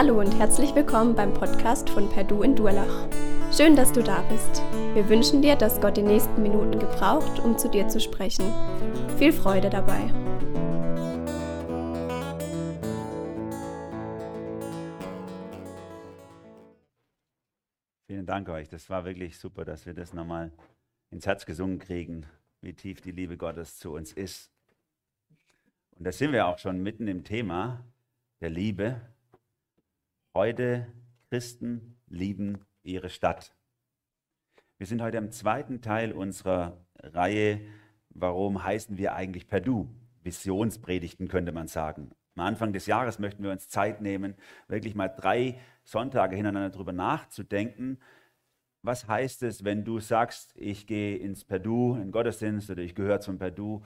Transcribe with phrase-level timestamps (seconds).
[0.00, 3.08] Hallo und herzlich willkommen beim Podcast von Perdu in Durlach.
[3.52, 4.62] Schön, dass du da bist.
[4.94, 8.44] Wir wünschen dir, dass Gott die nächsten Minuten gebraucht, um zu dir zu sprechen.
[9.18, 9.98] Viel Freude dabei.
[18.06, 18.68] Vielen Dank euch.
[18.68, 20.52] Das war wirklich super, dass wir das nochmal
[21.10, 22.24] ins Herz gesungen kriegen,
[22.60, 24.52] wie tief die Liebe Gottes zu uns ist.
[25.98, 27.84] Und da sind wir auch schon mitten im Thema
[28.40, 29.00] der Liebe.
[30.38, 30.86] Heute
[31.30, 33.56] Christen lieben ihre Stadt.
[34.76, 37.60] Wir sind heute im zweiten Teil unserer Reihe,
[38.10, 39.88] warum heißen wir eigentlich Perdu?
[40.22, 42.12] Visionspredigten könnte man sagen.
[42.36, 44.36] Am Anfang des Jahres möchten wir uns Zeit nehmen,
[44.68, 47.98] wirklich mal drei Sonntage hintereinander darüber nachzudenken,
[48.82, 53.18] was heißt es, wenn du sagst, ich gehe ins Perdu, in Gottesdienst oder ich gehöre
[53.18, 53.82] zum Perdu.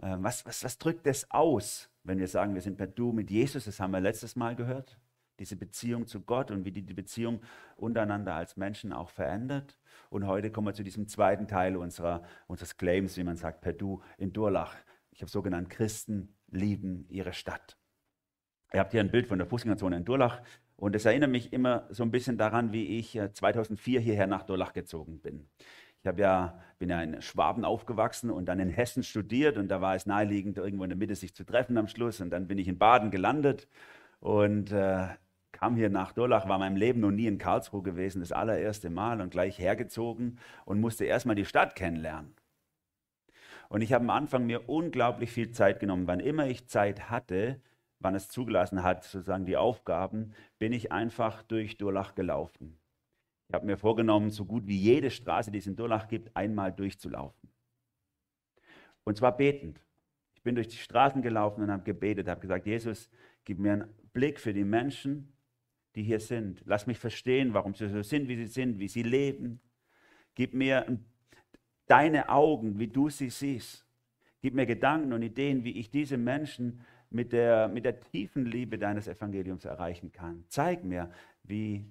[0.00, 3.64] Ähm, was, was, was drückt es aus, wenn wir sagen, wir sind Perdu mit Jesus?
[3.64, 5.00] Das haben wir letztes Mal gehört
[5.38, 7.40] diese Beziehung zu Gott und wie die, die Beziehung
[7.76, 9.78] untereinander als Menschen auch verändert.
[10.10, 13.72] Und heute kommen wir zu diesem zweiten Teil unserer, unseres Claims, wie man sagt, per
[13.72, 14.74] Du in Durlach.
[15.10, 17.78] Ich habe so genannt, Christen lieben ihre Stadt.
[18.72, 20.42] Ihr habt hier ein Bild von der Fußgängerzone in Durlach
[20.76, 24.42] und es erinnert mich immer so ein bisschen daran, wie ich 2004 äh, hierher nach
[24.42, 25.48] Durlach gezogen bin.
[25.98, 29.96] Ich ja, bin ja in Schwaben aufgewachsen und dann in Hessen studiert und da war
[29.96, 32.20] es naheliegend, irgendwo in der Mitte sich zu treffen am Schluss.
[32.20, 33.66] Und dann bin ich in Baden gelandet
[34.20, 35.08] und äh,
[35.52, 38.90] kam hier nach Durlach, war in meinem Leben noch nie in Karlsruhe gewesen, das allererste
[38.90, 42.34] Mal und gleich hergezogen und musste erstmal die Stadt kennenlernen.
[43.68, 46.06] Und ich habe am Anfang mir unglaublich viel Zeit genommen.
[46.06, 47.60] Wann immer ich Zeit hatte,
[47.98, 52.78] wann es zugelassen hat, sozusagen die Aufgaben, bin ich einfach durch Durlach gelaufen.
[53.48, 56.72] Ich habe mir vorgenommen, so gut wie jede Straße, die es in Durlach gibt, einmal
[56.72, 57.50] durchzulaufen.
[59.04, 59.80] Und zwar betend.
[60.34, 63.08] Ich bin durch die Straßen gelaufen und habe gebetet, habe gesagt, Jesus,
[63.44, 65.32] gib mir einen Blick für die Menschen,
[65.96, 66.62] die hier sind.
[66.66, 69.60] Lass mich verstehen, warum sie so sind, wie sie sind, wie sie leben.
[70.34, 70.98] Gib mir
[71.86, 73.84] deine Augen, wie du sie siehst.
[74.42, 78.78] Gib mir Gedanken und Ideen, wie ich diese Menschen mit der, mit der tiefen Liebe
[78.78, 80.44] deines Evangeliums erreichen kann.
[80.48, 81.10] Zeig mir,
[81.42, 81.90] wie,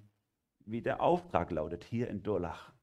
[0.64, 2.75] wie der Auftrag lautet hier in Durlach.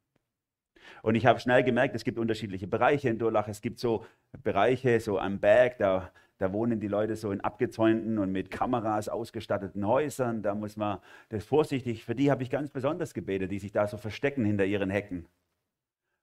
[1.02, 3.48] Und ich habe schnell gemerkt, es gibt unterschiedliche Bereiche in Durlach.
[3.48, 4.06] Es gibt so
[4.44, 6.12] Bereiche, so am Berg, da
[6.44, 10.42] da wohnen die Leute so in abgezäunten und mit Kameras ausgestatteten Häusern.
[10.42, 11.00] Da muss man
[11.30, 14.66] das vorsichtig, für die habe ich ganz besonders gebetet, die sich da so verstecken hinter
[14.66, 15.26] ihren Hecken.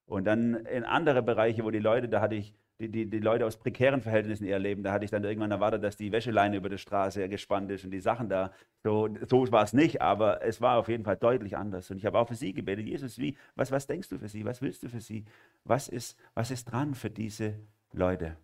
[0.04, 3.44] Und dann in andere Bereiche, wo die Leute, da hatte ich die, die, die Leute
[3.44, 6.70] aus prekären Verhältnissen eher leben, da hatte ich dann irgendwann erwartet, dass die Wäscheleine über
[6.70, 8.52] der Straße gespannt ist und die Sachen da.
[8.82, 11.90] So, so war es nicht, aber es war auf jeden Fall deutlich anders.
[11.90, 14.44] Und ich habe auch für sie gebetet, Jesus, wie, was, was denkst du für sie?
[14.46, 15.26] Was willst du für sie?
[15.64, 17.54] Was ist, was ist dran für diese
[17.92, 18.36] Leute?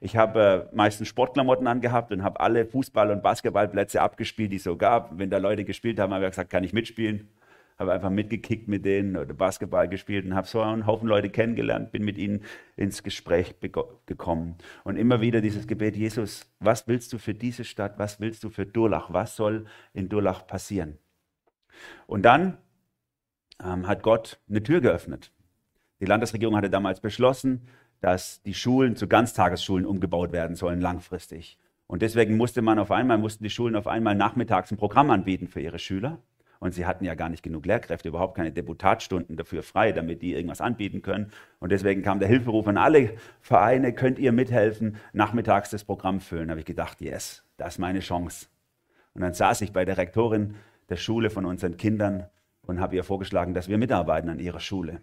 [0.00, 4.64] Ich habe äh, meistens Sportklamotten angehabt und habe alle Fußball- und Basketballplätze abgespielt, die es
[4.64, 5.18] so gab.
[5.18, 7.28] Wenn da Leute gespielt haben, habe ich gesagt, kann ich mitspielen?
[7.76, 11.90] Habe einfach mitgekickt mit denen oder Basketball gespielt und habe so einen Haufen Leute kennengelernt,
[11.90, 12.44] bin mit ihnen
[12.76, 14.56] ins Gespräch gekommen.
[14.84, 17.98] Und immer wieder dieses Gebet, Jesus, was willst du für diese Stadt?
[17.98, 19.12] Was willst du für Durlach?
[19.12, 20.98] Was soll in Durlach passieren?
[22.06, 22.58] Und dann
[23.62, 25.32] ähm, hat Gott eine Tür geöffnet.
[26.00, 27.66] Die Landesregierung hatte damals beschlossen,
[28.00, 31.58] dass die Schulen zu Ganztagesschulen umgebaut werden sollen langfristig.
[31.86, 35.48] Und deswegen musste man auf einmal, mussten die Schulen auf einmal nachmittags ein Programm anbieten
[35.48, 36.18] für ihre Schüler.
[36.60, 40.32] Und sie hatten ja gar nicht genug Lehrkräfte, überhaupt keine Deputatstunden dafür frei, damit die
[40.32, 41.30] irgendwas anbieten können.
[41.60, 46.48] Und deswegen kam der Hilferuf an alle Vereine, könnt ihr mithelfen, nachmittags das Programm füllen.
[46.48, 48.46] Da habe ich gedacht, yes, das ist meine Chance.
[49.14, 50.56] Und dann saß ich bei der Rektorin
[50.88, 52.26] der Schule von unseren Kindern
[52.62, 55.00] und habe ihr vorgeschlagen, dass wir mitarbeiten an ihrer Schule.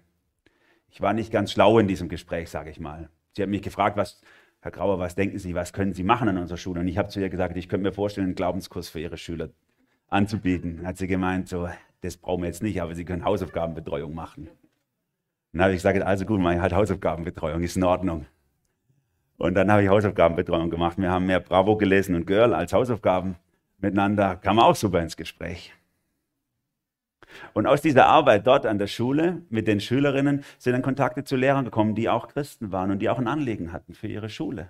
[0.89, 3.09] Ich war nicht ganz schlau in diesem Gespräch, sage ich mal.
[3.33, 4.21] Sie hat mich gefragt, was,
[4.59, 6.81] Herr Grauer, was denken Sie, was können Sie machen an unserer Schule?
[6.81, 9.49] Und ich habe zu ihr gesagt, ich könnte mir vorstellen, einen Glaubenskurs für Ihre Schüler
[10.11, 10.85] anzubieten.
[10.85, 11.67] Hat sie gemeint, so,
[12.01, 14.49] das brauchen wir jetzt nicht, aber Sie können Hausaufgabenbetreuung machen.
[15.53, 18.25] dann habe ich gesagt, also gut, ich halt Hausaufgabenbetreuung, ist in Ordnung.
[19.37, 20.97] Und dann habe ich Hausaufgabenbetreuung gemacht.
[20.99, 23.35] Wir haben mehr Bravo gelesen und Girl als Hausaufgaben
[23.79, 24.35] miteinander.
[24.35, 25.73] Kam auch super ins Gespräch.
[27.53, 31.37] Und aus dieser Arbeit dort an der Schule mit den Schülerinnen sind dann Kontakte zu
[31.37, 34.69] Lehrern gekommen, die auch Christen waren und die auch ein Anliegen hatten für ihre Schule.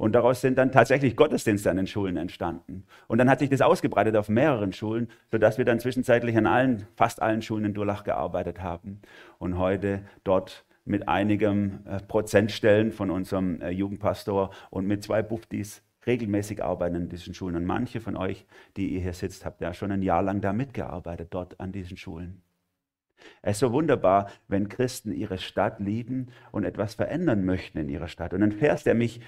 [0.00, 2.84] Und daraus sind dann tatsächlich Gottesdienste an den Schulen entstanden.
[3.06, 6.86] Und dann hat sich das ausgebreitet auf mehreren Schulen, sodass wir dann zwischenzeitlich an allen,
[6.96, 9.02] fast allen Schulen in Durlach gearbeitet haben
[9.38, 15.82] und heute dort mit einigen äh, Prozentstellen von unserem äh, Jugendpastor und mit zwei Buftis
[16.06, 17.56] regelmäßig arbeiten in diesen Schulen.
[17.56, 18.46] Und manche von euch,
[18.78, 21.98] die ihr hier sitzt, habt ja schon ein Jahr lang da mitgearbeitet, dort an diesen
[21.98, 22.40] Schulen.
[23.42, 28.08] Es ist so wunderbar, wenn Christen ihre Stadt lieben und etwas verändern möchten in ihrer
[28.08, 28.32] Stadt.
[28.32, 29.20] Und ein Vers, der mich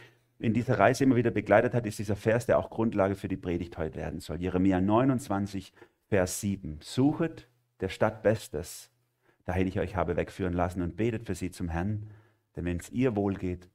[0.42, 3.36] in dieser Reise immer wieder begleitet hat, ist dieser Vers, der auch Grundlage für die
[3.36, 4.40] Predigt heute werden soll.
[4.40, 5.72] Jeremia 29,
[6.08, 6.78] Vers 7.
[6.82, 7.48] Suchet
[7.80, 8.90] der Stadt Bestes,
[9.44, 12.10] dahin ich euch habe wegführen lassen, und betet für sie zum Herrn,
[12.56, 13.68] denn wenn es ihr wohl geht,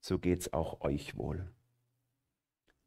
[0.00, 1.46] so geht es auch euch wohl.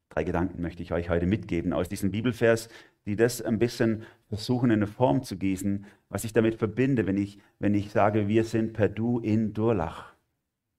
[0.09, 2.69] Drei Gedanken möchte ich euch heute mitgeben aus diesem Bibelvers,
[3.05, 7.17] die das ein bisschen versuchen in eine Form zu gießen, was ich damit verbinde, wenn
[7.17, 10.13] ich, wenn ich sage, wir sind per Du in Durlach.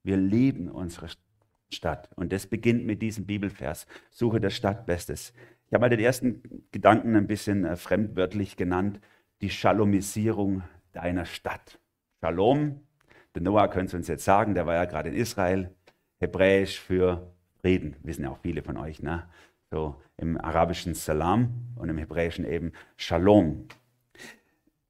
[0.03, 1.09] Wir lieben unsere
[1.71, 2.11] Stadt.
[2.17, 3.87] Und das beginnt mit diesem Bibelvers.
[4.11, 5.33] Suche der Stadt Bestes.
[5.67, 9.01] Ich habe mal den ersten Gedanken ein bisschen äh, fremdwörtlich genannt,
[9.41, 11.79] die Shalomisierung deiner Stadt.
[12.21, 12.81] Shalom,
[13.35, 15.71] der Noah könnte es uns jetzt sagen, der war ja gerade in Israel,
[16.19, 19.29] hebräisch für Frieden, wissen ja auch viele von euch, ne?
[19.71, 23.67] So im arabischen Salam und im hebräischen eben Shalom.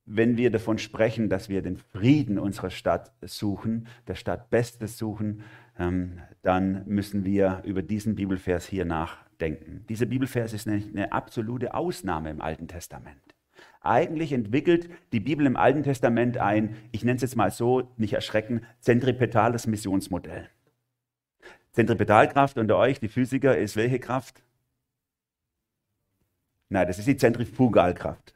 [0.05, 5.43] Wenn wir davon sprechen, dass wir den Frieden unserer Stadt suchen, der Stadt Bestes suchen,
[5.79, 9.85] dann müssen wir über diesen Bibelvers hier nachdenken.
[9.89, 13.35] Dieser Bibelvers ist eine, eine absolute Ausnahme im Alten Testament.
[13.83, 18.15] Eigentlich entwickelt die Bibel im Alten Testament ein, ich nenne es jetzt mal so, nicht
[18.15, 20.49] erschrecken, zentripetales Missionsmodell.
[21.73, 24.43] Zentripetalkraft unter euch, die Physiker, ist welche Kraft?
[26.69, 28.35] Nein, das ist die Zentrifugalkraft.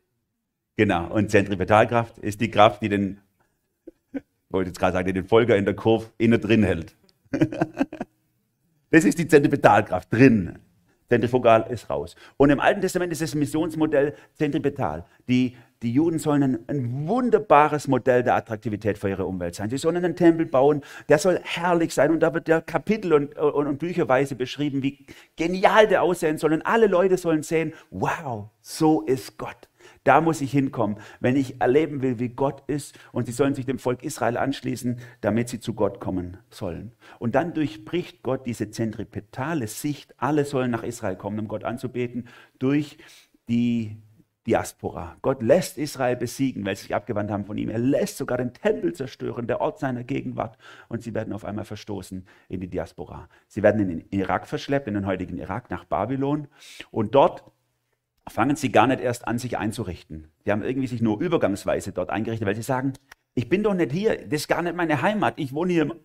[0.76, 3.20] Genau, und Zentripetalkraft ist die Kraft, die den,
[4.50, 6.94] wollte jetzt gerade sagen, den Folger in der Kurve innen drin hält.
[8.90, 10.58] das ist die Zentripetalkraft drin.
[11.08, 12.14] Zentrifugal ist raus.
[12.36, 15.04] Und im Alten Testament ist das Missionsmodell zentripetal.
[15.28, 19.70] Die, die Juden sollen ein, ein, wunderbares Modell der Attraktivität für ihre Umwelt sein.
[19.70, 22.12] Sie sollen einen Tempel bauen, der soll herrlich sein.
[22.12, 25.04] Und da wird der Kapitel und, und, und Bücherweise beschrieben, wie
[25.36, 26.52] genial der aussehen soll.
[26.52, 29.69] Und alle Leute sollen sehen, wow, so ist Gott.
[30.04, 32.98] Da muss ich hinkommen, wenn ich erleben will, wie Gott ist.
[33.12, 36.92] Und sie sollen sich dem Volk Israel anschließen, damit sie zu Gott kommen sollen.
[37.18, 40.14] Und dann durchbricht Gott diese zentripetale Sicht.
[40.16, 42.96] Alle sollen nach Israel kommen, um Gott anzubeten, durch
[43.48, 43.96] die
[44.46, 45.18] Diaspora.
[45.20, 47.68] Gott lässt Israel besiegen, weil sie sich abgewandt haben von ihm.
[47.68, 50.56] Er lässt sogar den Tempel zerstören, der Ort seiner Gegenwart.
[50.88, 53.28] Und sie werden auf einmal verstoßen in die Diaspora.
[53.48, 56.48] Sie werden in den Irak verschleppt, in den heutigen Irak, nach Babylon.
[56.90, 57.44] Und dort
[58.30, 60.28] fangen sie gar nicht erst an, sich einzurichten.
[60.44, 62.94] Sie haben irgendwie sich nur übergangsweise dort eingerichtet, weil sie sagen,
[63.34, 65.96] ich bin doch nicht hier, das ist gar nicht meine Heimat, ich wohne hier,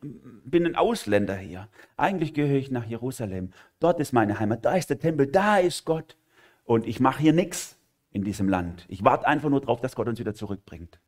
[0.44, 1.70] bin ein Ausländer hier.
[1.98, 5.86] Eigentlich gehöre ich nach Jerusalem, dort ist meine Heimat, da ist der Tempel, da ist
[5.86, 6.18] Gott.
[6.64, 7.78] Und ich mache hier nichts
[8.12, 8.86] in diesem Land.
[8.88, 11.00] Ich warte einfach nur darauf, dass Gott uns wieder zurückbringt.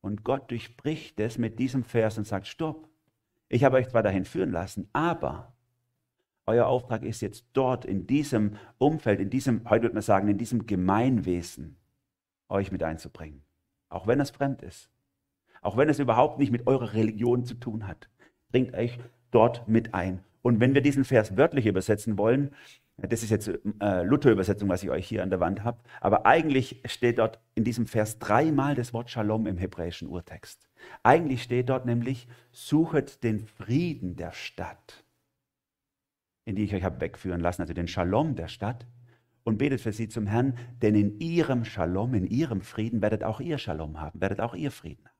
[0.00, 2.88] Und Gott durchbricht es mit diesem Vers und sagt, stopp,
[3.48, 5.52] ich habe euch zwar dahin führen lassen, aber
[6.46, 10.38] euer Auftrag ist jetzt dort, in diesem Umfeld, in diesem, heute würde man sagen, in
[10.38, 11.76] diesem Gemeinwesen,
[12.48, 13.42] euch mit einzubringen.
[13.88, 14.90] Auch wenn es fremd ist.
[15.62, 18.08] Auch wenn es überhaupt nicht mit eurer Religion zu tun hat.
[18.50, 18.98] Bringt euch
[19.30, 20.24] dort mit ein.
[20.42, 22.50] Und wenn wir diesen Vers wörtlich übersetzen wollen,
[22.96, 23.48] das ist jetzt
[23.80, 27.64] äh, Luther-Übersetzung, was ich euch hier an der Wand habe, aber eigentlich steht dort in
[27.64, 30.68] diesem Vers dreimal das Wort Shalom im hebräischen Urtext.
[31.02, 35.04] Eigentlich steht dort nämlich, suchet den Frieden der Stadt
[36.50, 38.86] in die ich euch habe wegführen lassen, also den Shalom der Stadt,
[39.44, 43.40] und betet für sie zum Herrn, denn in ihrem Shalom, in ihrem Frieden werdet auch
[43.40, 45.14] ihr Shalom haben, werdet auch ihr Frieden haben.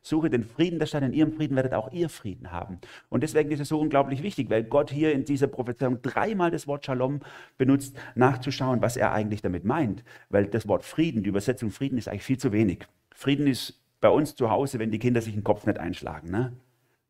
[0.00, 2.78] Suche den Frieden der Stadt, in ihrem Frieden werdet auch ihr Frieden haben.
[3.10, 6.66] Und deswegen ist es so unglaublich wichtig, weil Gott hier in dieser Prophezeiung dreimal das
[6.66, 7.20] Wort Shalom
[7.58, 10.02] benutzt, nachzuschauen, was er eigentlich damit meint.
[10.30, 12.86] Weil das Wort Frieden, die Übersetzung Frieden ist eigentlich viel zu wenig.
[13.14, 16.30] Frieden ist bei uns zu Hause, wenn die Kinder sich den Kopf nicht einschlagen.
[16.30, 16.54] Ne?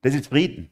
[0.03, 0.71] Das ist Frieden.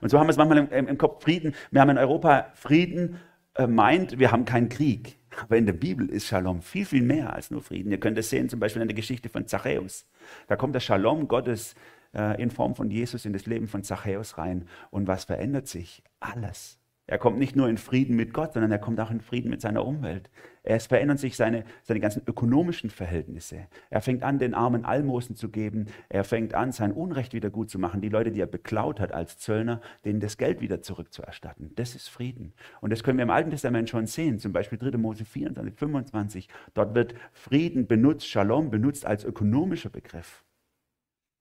[0.00, 1.54] Und so haben wir es manchmal im, im Kopf Frieden.
[1.70, 3.16] Wir haben in Europa Frieden,
[3.54, 5.18] äh, meint, wir haben keinen Krieg.
[5.42, 7.92] Aber in der Bibel ist Shalom viel, viel mehr als nur Frieden.
[7.92, 10.06] Ihr könnt es sehen, zum Beispiel in der Geschichte von Zachäus.
[10.48, 11.74] Da kommt der Shalom Gottes
[12.14, 14.66] äh, in Form von Jesus in das Leben von Zachäus rein.
[14.90, 16.02] Und was verändert sich?
[16.18, 16.79] Alles.
[17.10, 19.60] Er kommt nicht nur in Frieden mit Gott, sondern er kommt auch in Frieden mit
[19.60, 20.30] seiner Umwelt.
[20.62, 23.66] Es verändern sich seine, seine ganzen ökonomischen Verhältnisse.
[23.90, 25.86] Er fängt an, den Armen Almosen zu geben.
[26.08, 28.00] Er fängt an, sein Unrecht wieder gut zu machen.
[28.00, 31.72] Die Leute, die er beklaut hat als Zöllner, denen das Geld wieder zurückzuerstatten.
[31.74, 32.52] Das ist Frieden.
[32.80, 34.38] Und das können wir im Alten Testament schon sehen.
[34.38, 34.96] Zum Beispiel 3.
[34.96, 36.48] Mose 24, 25.
[36.74, 40.44] Dort wird Frieden benutzt, Shalom benutzt als ökonomischer Begriff.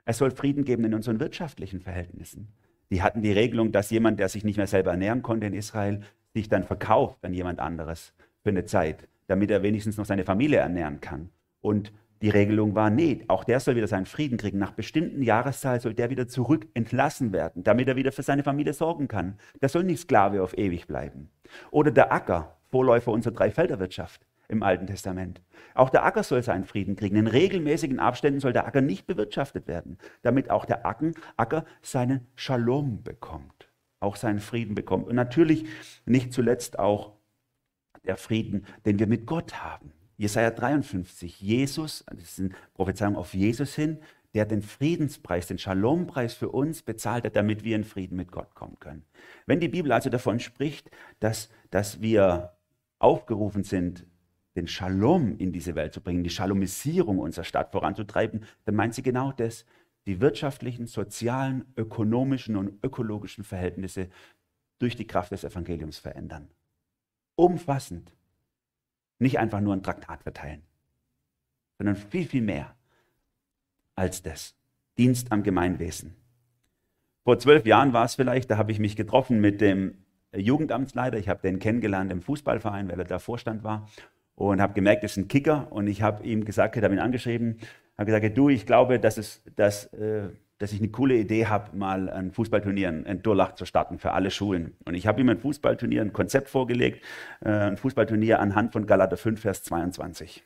[0.06, 2.48] Es soll Frieden geben in unseren wirtschaftlichen Verhältnissen.
[2.92, 6.02] Die hatten die Regelung, dass jemand, der sich nicht mehr selber ernähren konnte in Israel,
[6.34, 10.60] sich dann verkauft an jemand anderes für eine Zeit, damit er wenigstens noch seine Familie
[10.60, 11.30] ernähren kann.
[11.62, 11.92] Und
[12.22, 14.58] die Regelung war, nee, auch der soll wieder seinen Frieden kriegen.
[14.58, 18.74] Nach bestimmten Jahreszahlen soll der wieder zurück entlassen werden, damit er wieder für seine Familie
[18.74, 19.38] sorgen kann.
[19.62, 21.30] Der soll nicht Sklave auf ewig bleiben.
[21.72, 25.42] Oder der Acker, Vorläufer unserer Dreifelderwirtschaft im Alten Testament.
[25.76, 27.16] Auch der Acker soll seinen Frieden kriegen.
[27.16, 33.04] In regelmäßigen Abständen soll der Acker nicht bewirtschaftet werden, damit auch der Acker seinen Shalom
[33.04, 33.70] bekommt.
[34.02, 35.08] auch seinen Frieden bekommt.
[35.08, 35.66] Und natürlich
[36.06, 37.14] nicht zuletzt auch
[38.06, 39.92] der Frieden, den wir mit Gott haben.
[40.16, 44.00] Jesaja 53, Jesus, das ist eine Prophezeiung auf Jesus hin,
[44.34, 48.54] der den Friedenspreis, den Shalompreis für uns bezahlt hat, damit wir in Frieden mit Gott
[48.56, 49.04] kommen können.
[49.46, 50.90] Wenn die Bibel also davon spricht,
[51.20, 52.54] dass, dass wir
[53.00, 54.06] aufgerufen sind,
[54.60, 59.02] den Shalom in diese Welt zu bringen, die Shalomisierung unserer Stadt voranzutreiben, dann meint sie
[59.02, 59.66] genau das,
[60.06, 64.10] die wirtschaftlichen, sozialen, ökonomischen und ökologischen Verhältnisse
[64.80, 66.50] durch die Kraft des Evangeliums verändern.
[67.36, 68.12] Umfassend.
[69.18, 70.62] Nicht einfach nur ein Traktat verteilen,
[71.78, 72.76] sondern viel, viel mehr
[73.96, 74.56] als das.
[74.98, 76.16] Dienst am Gemeinwesen.
[77.24, 81.18] Vor zwölf Jahren war es vielleicht, da habe ich mich getroffen mit dem Jugendamtsleiter.
[81.18, 83.90] Ich habe den kennengelernt im Fußballverein, weil er da Vorstand war.
[84.40, 85.68] Und habe gemerkt, das ist ein Kicker.
[85.70, 87.60] Und ich habe ihm gesagt, ich habe ihn angeschrieben,
[87.98, 90.30] habe gesagt, du, ich glaube, dass, es, dass, äh,
[90.60, 94.32] dass ich eine coole Idee habe, mal ein Fußballturnier in Durlach zu starten für alle
[94.32, 94.78] Schulen.
[94.86, 97.04] Und ich habe ihm ein Fußballturnier, ein Konzept vorgelegt,
[97.42, 100.42] äh, ein Fußballturnier anhand von Galater 5, Vers 22.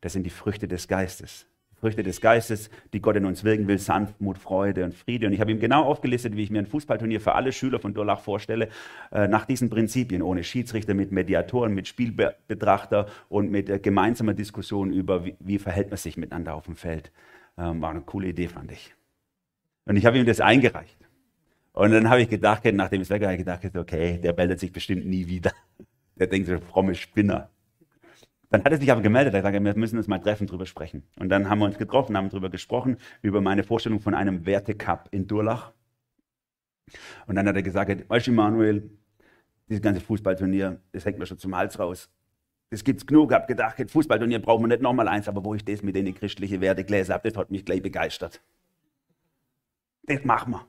[0.00, 1.46] Das sind die Früchte des Geistes.
[1.82, 5.26] Früchte des Geistes, die Gott in uns wirken will, Sanftmut, Freude und Friede.
[5.26, 7.92] Und ich habe ihm genau aufgelistet, wie ich mir ein Fußballturnier für alle Schüler von
[7.92, 8.68] Durlach vorstelle,
[9.10, 14.92] äh, nach diesen Prinzipien, ohne Schiedsrichter, mit Mediatoren, mit Spielbetrachter und mit äh, gemeinsamer Diskussion
[14.92, 17.10] über, wie, wie, verhält man sich miteinander auf dem Feld.
[17.58, 18.94] Ähm, war eine coole Idee, fand ich.
[19.84, 20.98] Und ich habe ihm das eingereicht.
[21.72, 24.70] Und dann habe ich gedacht, nachdem ich es weg habe, gedacht, okay, der meldet sich
[24.70, 25.50] bestimmt nie wieder.
[26.16, 27.48] Der denkt so, fromme Spinner.
[28.52, 31.02] Dann hat er sich aber gemeldet, er sagte, wir müssen uns mal treffen, drüber sprechen.
[31.18, 35.08] Und dann haben wir uns getroffen, haben drüber gesprochen, über meine Vorstellung von einem Wertecup
[35.10, 35.72] in Durlach.
[37.26, 38.90] Und dann hat er gesagt, weißt du, Manuel,
[39.70, 42.10] dieses ganze Fußballturnier, das hängt mir schon zum Hals raus.
[42.68, 45.82] Das gibt's genug, hab gedacht, Fußballturnier brauchen wir nicht nochmal eins, aber wo ich das
[45.82, 48.42] mit den christlichen Werte gelesen habe, das hat mich gleich begeistert.
[50.02, 50.66] Das machen wir.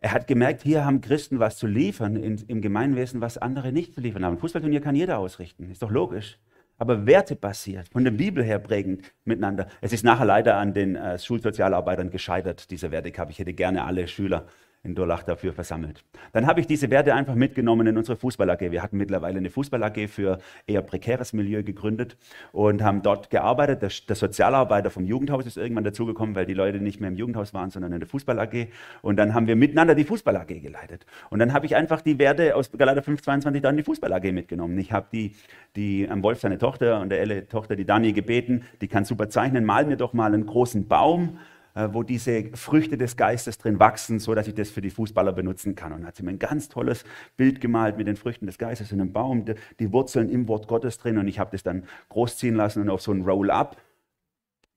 [0.00, 3.94] Er hat gemerkt, hier haben Christen was zu liefern in, im Gemeinwesen, was andere nicht
[3.94, 4.34] zu liefern haben.
[4.34, 6.38] Ein Fußballturnier kann jeder ausrichten, ist doch logisch.
[6.78, 9.66] Aber wertebasiert, von der Bibel her prägend miteinander.
[9.80, 13.30] Es ist nachher leider an den äh, Schulsozialarbeitern gescheitert, dieser Wertecup.
[13.30, 14.46] Ich hätte gerne alle Schüler
[14.86, 16.04] in Durlach dafür versammelt.
[16.32, 18.70] Dann habe ich diese Werte einfach mitgenommen in unsere Fußball AG.
[18.70, 22.16] Wir hatten mittlerweile eine Fußball AG für eher prekäres Milieu gegründet
[22.52, 23.82] und haben dort gearbeitet.
[23.82, 27.52] Der, der Sozialarbeiter vom Jugendhaus ist irgendwann dazugekommen, weil die Leute nicht mehr im Jugendhaus
[27.52, 28.68] waren, sondern in der Fußball AG.
[29.02, 31.04] Und dann haben wir miteinander die Fußball AG geleitet.
[31.30, 34.32] Und dann habe ich einfach die Werte aus Galater 522 dann in die Fußball AG
[34.32, 34.78] mitgenommen.
[34.78, 35.34] Ich habe die,
[35.74, 39.28] die am Wolf seine Tochter und der Elle Tochter, die Dani gebeten, die kann super
[39.28, 41.38] zeichnen, mal mir doch mal einen großen Baum
[41.76, 45.74] wo diese Früchte des Geistes drin wachsen, so dass ich das für die Fußballer benutzen
[45.74, 45.92] kann.
[45.92, 47.04] Und hat sie mir ein ganz tolles
[47.36, 49.44] Bild gemalt mit den Früchten des Geistes in einem Baum,
[49.78, 51.18] die Wurzeln im Wort Gottes drin.
[51.18, 53.76] Und ich habe das dann großziehen lassen und auf so ein Roll-up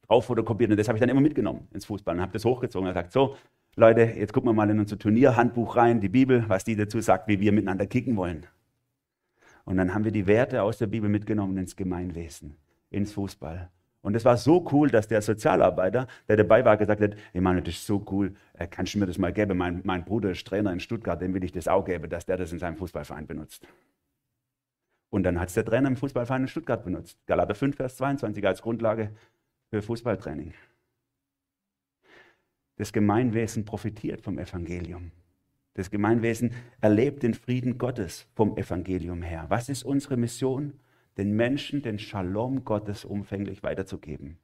[0.08, 0.72] drauf fotokopiert.
[0.72, 3.13] Und das habe ich dann immer mitgenommen ins Fußball und habe das hochgezogen und gesagt,
[3.13, 3.38] so,
[3.75, 7.29] Leute, jetzt gucken wir mal in unser Turnierhandbuch rein, die Bibel, was die dazu sagt,
[7.29, 8.46] wie wir miteinander kicken wollen.
[9.63, 12.58] Und dann haben wir die Werte aus der Bibel mitgenommen ins Gemeinwesen,
[12.89, 13.70] ins Fußball.
[14.01, 17.62] Und es war so cool, dass der Sozialarbeiter, der dabei war, gesagt hat, ich meine,
[17.62, 19.58] das ist so cool, äh, kannst du mir das mal geben?
[19.58, 22.38] Mein, mein Bruder ist Trainer in Stuttgart, dem will ich das auch geben, dass der
[22.38, 23.68] das in seinem Fußballverein benutzt.
[25.10, 27.18] Und dann hat es der Trainer im Fußballverein in Stuttgart benutzt.
[27.25, 29.12] Galater 5, Vers 22 als Grundlage
[29.70, 30.53] für Fußballtraining.
[32.77, 35.12] Das Gemeinwesen profitiert vom Evangelium.
[35.74, 39.46] Das Gemeinwesen erlebt den Frieden Gottes vom Evangelium her.
[39.50, 40.79] Was ist unsere Mission?
[41.17, 44.37] Den Menschen den Shalom Gottes umfänglich weiterzugeben.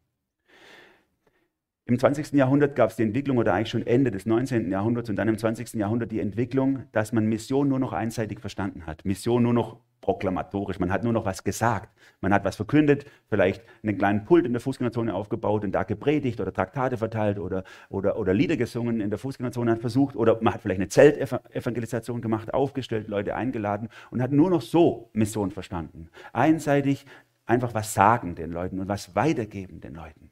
[1.87, 2.33] Im 20.
[2.33, 4.71] Jahrhundert gab es die Entwicklung, oder eigentlich schon Ende des 19.
[4.71, 5.75] Jahrhunderts und dann im 20.
[5.75, 9.05] Jahrhundert die Entwicklung, dass man Mission nur noch einseitig verstanden hat.
[9.05, 10.79] Mission nur noch proklamatorisch.
[10.79, 11.89] Man hat nur noch was gesagt.
[12.21, 16.39] Man hat was verkündet, vielleicht einen kleinen Pult in der Fußgängerzone aufgebaut und da gepredigt
[16.39, 20.15] oder Traktate verteilt oder, oder, oder Lieder gesungen in der Fußgängerzone hat versucht.
[20.15, 25.09] Oder man hat vielleicht eine Zeltevangelisation gemacht, aufgestellt, Leute eingeladen und hat nur noch so
[25.13, 26.09] Mission verstanden.
[26.33, 27.07] Einseitig
[27.47, 30.29] einfach was sagen den Leuten und was weitergeben den Leuten.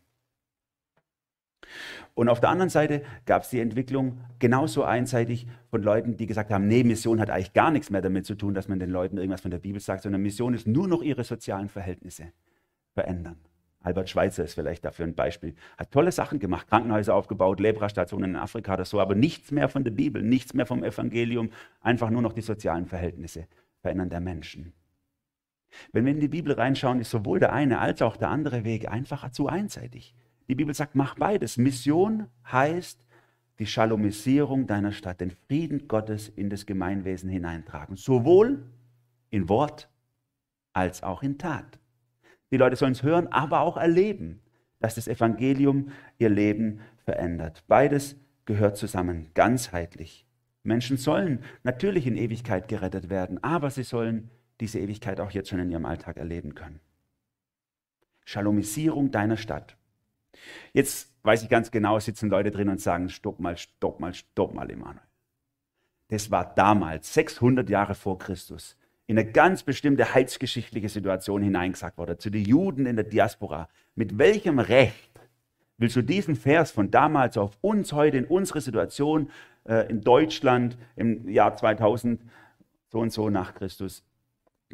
[2.13, 6.51] Und auf der anderen Seite gab es die Entwicklung genauso einseitig von Leuten, die gesagt
[6.51, 9.17] haben, nee, Mission hat eigentlich gar nichts mehr damit zu tun, dass man den Leuten
[9.17, 12.31] irgendwas von der Bibel sagt, sondern Mission ist nur noch ihre sozialen Verhältnisse
[12.93, 13.37] verändern.
[13.81, 15.55] Albert Schweitzer ist vielleicht dafür ein Beispiel.
[15.77, 19.83] Hat tolle Sachen gemacht, Krankenhäuser aufgebaut, Lebrastationen in Afrika oder so, aber nichts mehr von
[19.83, 21.49] der Bibel, nichts mehr vom Evangelium,
[21.81, 23.47] einfach nur noch die sozialen Verhältnisse
[23.81, 24.71] verändern der Menschen.
[25.91, 28.89] Wenn wir in die Bibel reinschauen, ist sowohl der eine als auch der andere Weg
[28.89, 30.15] einfach zu einseitig.
[30.47, 31.57] Die Bibel sagt, mach beides.
[31.57, 33.03] Mission heißt
[33.59, 37.95] die Shalomisierung deiner Stadt, den Frieden Gottes in das Gemeinwesen hineintragen.
[37.95, 38.63] Sowohl
[39.29, 39.89] in Wort
[40.73, 41.79] als auch in Tat.
[42.51, 44.41] Die Leute sollen es hören, aber auch erleben,
[44.79, 47.63] dass das Evangelium ihr Leben verändert.
[47.67, 50.25] Beides gehört zusammen, ganzheitlich.
[50.63, 55.59] Menschen sollen natürlich in Ewigkeit gerettet werden, aber sie sollen diese Ewigkeit auch jetzt schon
[55.59, 56.79] in ihrem Alltag erleben können.
[58.25, 59.77] Shalomisierung deiner Stadt.
[60.73, 64.53] Jetzt weiß ich ganz genau, sitzen Leute drin und sagen, stopp mal, stopp mal, stopp
[64.53, 65.01] mal, Emanuel.
[66.09, 72.19] Das war damals, 600 Jahre vor Christus, in eine ganz bestimmte heilsgeschichtliche Situation hineingesagt worden,
[72.19, 73.67] zu den Juden in der Diaspora.
[73.95, 75.11] Mit welchem Recht
[75.77, 79.29] willst du diesen Vers von damals auf uns heute, in unsere Situation
[79.65, 82.21] äh, in Deutschland im Jahr 2000,
[82.91, 84.03] so und so nach Christus,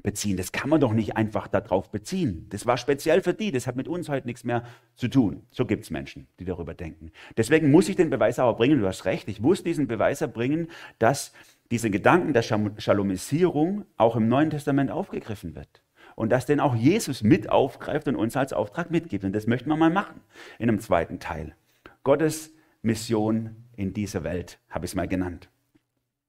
[0.04, 0.38] beziehen.
[0.38, 2.48] Das kann man doch nicht einfach darauf beziehen.
[2.50, 4.64] Das war speziell für die, das hat mit uns heute nichts mehr
[4.96, 5.44] zu tun.
[5.52, 7.12] So gibt es Menschen, die darüber denken.
[7.38, 10.68] Deswegen muss ich den Beweis aber bringen, du hast recht, ich muss diesen Beweis erbringen,
[11.00, 11.34] dass
[11.72, 15.84] diese Gedanken der Shalomisierung auch im Neuen Testament aufgegriffen wird.
[16.16, 19.24] Und dass den auch Jesus mit aufgreift und uns als Auftrag mitgibt.
[19.24, 20.20] Und das möchten wir mal machen
[20.58, 21.56] in einem zweiten Teil.
[22.04, 25.50] Gottes Mission in dieser Welt, habe ich es mal genannt.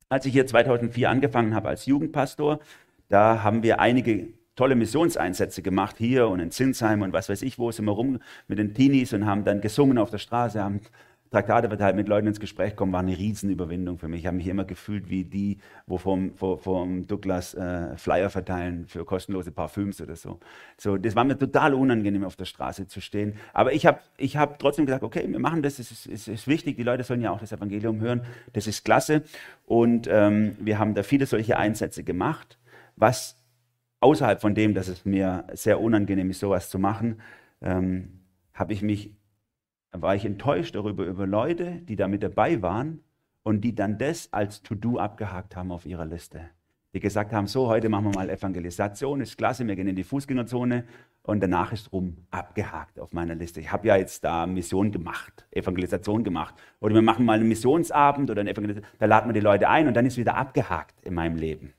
[0.08, 2.60] Als ich hier 2004 angefangen habe als Jugendpastor,
[3.10, 7.58] da haben wir einige tolle Missionseinsätze gemacht, hier und in Zinsheim und was weiß ich,
[7.58, 10.80] wo sind wir rum mit den Teenies und haben dann gesungen auf der Straße, haben
[11.30, 14.22] Traktate verteilt, mit Leuten ins Gespräch kommen, war eine Riesenüberwindung für mich.
[14.22, 18.86] Ich habe mich immer gefühlt wie die, wo vom, vom, vom Douglas äh, Flyer verteilen
[18.86, 20.40] für kostenlose Parfüms oder so.
[20.76, 20.96] so.
[20.96, 23.34] Das war mir total unangenehm, auf der Straße zu stehen.
[23.52, 26.48] Aber ich habe ich hab trotzdem gesagt, okay, wir machen das, es ist, ist, ist,
[26.48, 29.22] wichtig, die Leute sollen ja auch das Evangelium hören, das ist klasse.
[29.66, 32.58] Und ähm, wir haben da viele solche Einsätze gemacht
[33.00, 33.36] was
[34.00, 37.20] außerhalb von dem, dass es mir sehr unangenehm ist, sowas zu machen,
[37.60, 38.20] ähm,
[38.54, 39.14] habe ich mich,
[39.92, 43.00] war ich enttäuscht darüber, über Leute, die da mit dabei waren
[43.42, 46.40] und die dann das als To-Do abgehakt haben auf ihrer Liste.
[46.92, 50.02] Die gesagt haben, so, heute machen wir mal Evangelisation, ist klasse, wir gehen in die
[50.02, 50.84] Fußgängerzone
[51.22, 53.60] und danach ist rum, abgehakt auf meiner Liste.
[53.60, 56.54] Ich habe ja jetzt da Mission gemacht, Evangelisation gemacht.
[56.80, 59.86] Oder wir machen mal einen Missionsabend oder eine Evangelisation, da laden wir die Leute ein
[59.86, 61.74] und dann ist wieder abgehakt in meinem Leben.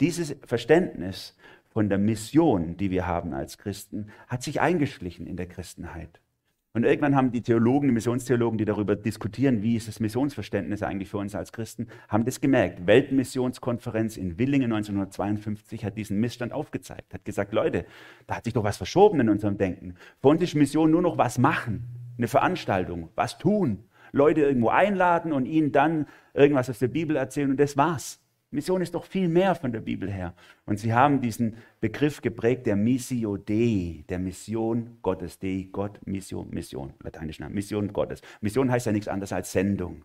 [0.00, 1.36] Dieses Verständnis
[1.68, 6.20] von der Mission, die wir haben als Christen, hat sich eingeschlichen in der Christenheit.
[6.72, 11.08] Und irgendwann haben die Theologen, die Missionstheologen, die darüber diskutieren, wie ist das Missionsverständnis eigentlich
[11.08, 12.86] für uns als Christen, haben das gemerkt.
[12.86, 17.86] Weltmissionskonferenz in Willingen 1952 hat diesen Missstand aufgezeigt, hat gesagt, Leute,
[18.28, 19.96] da hat sich doch was verschoben in unserem Denken.
[20.20, 25.32] Für uns ist Mission nur noch was machen, eine Veranstaltung, was tun, Leute irgendwo einladen
[25.32, 28.19] und ihnen dann irgendwas aus der Bibel erzählen und das war's.
[28.52, 30.34] Mission ist doch viel mehr von der Bibel her.
[30.66, 35.38] Und sie haben diesen Begriff geprägt der Missio Dei, der Mission Gottes.
[35.38, 38.22] Dei, Gott, Mission, Mission, lateinisch, Mission Gottes.
[38.40, 40.04] Mission heißt ja nichts anderes als Sendung.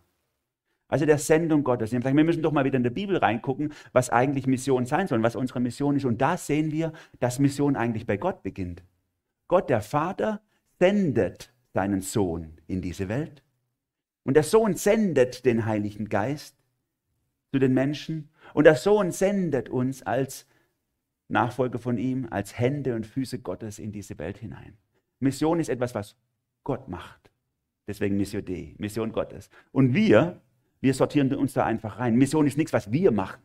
[0.88, 1.90] Also der Sendung Gottes.
[1.90, 5.34] Wir müssen doch mal wieder in der Bibel reingucken, was eigentlich Mission sein soll, was
[5.34, 6.04] unsere Mission ist.
[6.04, 8.84] Und da sehen wir, dass Mission eigentlich bei Gott beginnt.
[9.48, 10.40] Gott, der Vater,
[10.78, 13.42] sendet seinen Sohn in diese Welt.
[14.22, 16.56] Und der Sohn sendet den Heiligen Geist
[17.52, 20.46] zu den Menschen und der Sohn sendet uns als
[21.28, 24.76] Nachfolger von ihm, als Hände und Füße Gottes in diese Welt hinein.
[25.18, 26.16] Mission ist etwas, was
[26.62, 27.30] Gott macht.
[27.86, 29.48] Deswegen Mission Dei, Mission Gottes.
[29.72, 30.40] Und wir,
[30.80, 32.16] wir sortieren uns da einfach rein.
[32.16, 33.40] Mission ist nichts, was wir machen,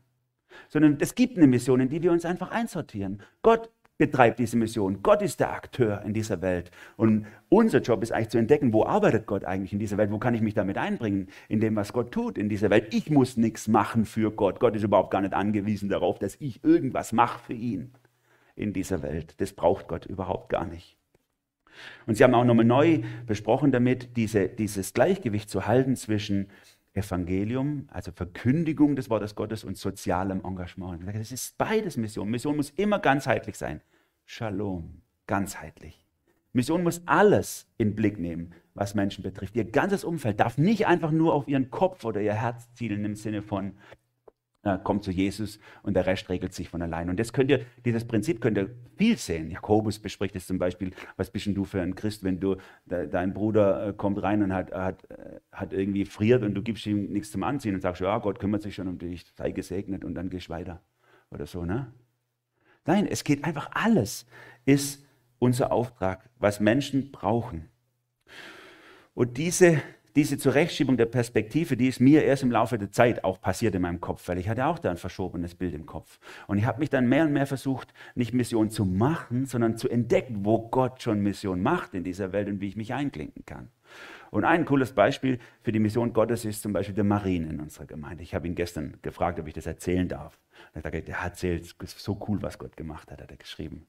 [0.67, 3.21] sondern es gibt eine Mission, in die wir uns einfach einsortieren.
[3.41, 3.69] Gott
[4.01, 5.03] betreibt diese Mission.
[5.03, 6.71] Gott ist der Akteur in dieser Welt.
[6.97, 10.11] Und unser Job ist eigentlich zu entdecken, wo arbeitet Gott eigentlich in dieser Welt?
[10.11, 12.91] Wo kann ich mich damit einbringen, in dem, was Gott tut in dieser Welt?
[12.95, 14.59] Ich muss nichts machen für Gott.
[14.59, 17.91] Gott ist überhaupt gar nicht angewiesen darauf, dass ich irgendwas mache für ihn
[18.55, 19.35] in dieser Welt.
[19.37, 20.97] Das braucht Gott überhaupt gar nicht.
[22.07, 26.47] Und sie haben auch nochmal neu besprochen damit, diese, dieses Gleichgewicht zu halten zwischen
[26.93, 31.03] Evangelium, also Verkündigung des Wortes Gottes und sozialem Engagement.
[31.15, 32.29] Das ist beides Mission.
[32.29, 33.81] Mission muss immer ganzheitlich sein.
[34.25, 36.05] Shalom, ganzheitlich.
[36.53, 39.55] Mission muss alles in Blick nehmen, was Menschen betrifft.
[39.55, 43.15] Ihr ganzes Umfeld darf nicht einfach nur auf ihren Kopf oder ihr Herz zielen im
[43.15, 43.73] Sinne von,
[44.63, 47.09] äh, kommt zu Jesus und der Rest regelt sich von allein.
[47.09, 49.49] Und das könnt ihr, dieses Prinzip könnt ihr viel sehen.
[49.49, 53.07] Jakobus bespricht es zum Beispiel, was bist denn du für ein Christ, wenn du, de,
[53.07, 56.85] dein Bruder äh, kommt rein und hat, hat, äh, hat irgendwie friert und du gibst
[56.85, 60.05] ihm nichts zum Anziehen und sagst, ja, Gott kümmert sich schon um dich, sei gesegnet
[60.05, 60.81] und dann gehst weiter.
[61.31, 61.91] Oder so, ne?
[62.85, 64.25] Nein, es geht einfach alles,
[64.65, 65.05] ist
[65.39, 67.69] unser Auftrag, was Menschen brauchen.
[69.13, 69.81] Und diese
[70.15, 73.81] diese Zurechtschiebung der Perspektive, die ist mir erst im Laufe der Zeit auch passiert in
[73.81, 76.19] meinem Kopf, weil ich hatte auch da ein verschobenes Bild im Kopf.
[76.47, 79.89] Und ich habe mich dann mehr und mehr versucht, nicht Mission zu machen, sondern zu
[79.89, 83.69] entdecken, wo Gott schon Mission macht in dieser Welt und wie ich mich einklinken kann.
[84.31, 87.85] Und ein cooles Beispiel für die Mission Gottes ist zum Beispiel der Marien in unserer
[87.85, 88.23] Gemeinde.
[88.23, 90.39] Ich habe ihn gestern gefragt, ob ich das erzählen darf.
[90.73, 93.87] Er hat gesagt, er erzählt, so cool, was Gott gemacht hat, hat er geschrieben.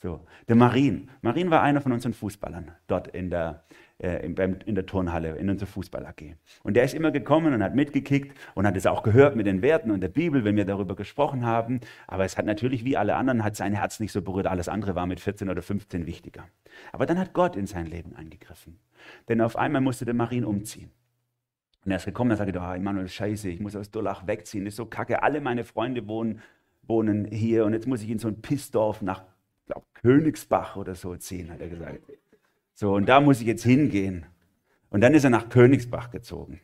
[0.00, 1.10] So, der Marin.
[1.22, 3.64] Marin war einer von unseren Fußballern dort in der,
[3.98, 6.36] in, in der Turnhalle, in unserer Fußball-AG.
[6.62, 9.60] Und der ist immer gekommen und hat mitgekickt und hat es auch gehört mit den
[9.60, 11.80] Werten und der Bibel, wenn wir darüber gesprochen haben.
[12.06, 14.46] Aber es hat natürlich, wie alle anderen, hat sein Herz nicht so berührt.
[14.46, 16.48] Alles andere war mit 14 oder 15 wichtiger.
[16.92, 18.78] Aber dann hat Gott in sein Leben eingegriffen.
[19.28, 20.92] Denn auf einmal musste der Marin umziehen.
[21.84, 24.72] Und er ist gekommen, er sagte, oh, Emanuel, scheiße, ich muss aus Durlach wegziehen, das
[24.72, 25.22] ist so kacke.
[25.22, 26.40] Alle meine Freunde wohnen,
[26.82, 29.24] wohnen hier und jetzt muss ich in so ein Pissdorf nach
[29.66, 32.00] glaub, Königsbach oder so ziehen, hat er gesagt.
[32.78, 34.24] So, und da muss ich jetzt hingehen.
[34.88, 36.60] Und dann ist er nach Königsbach gezogen.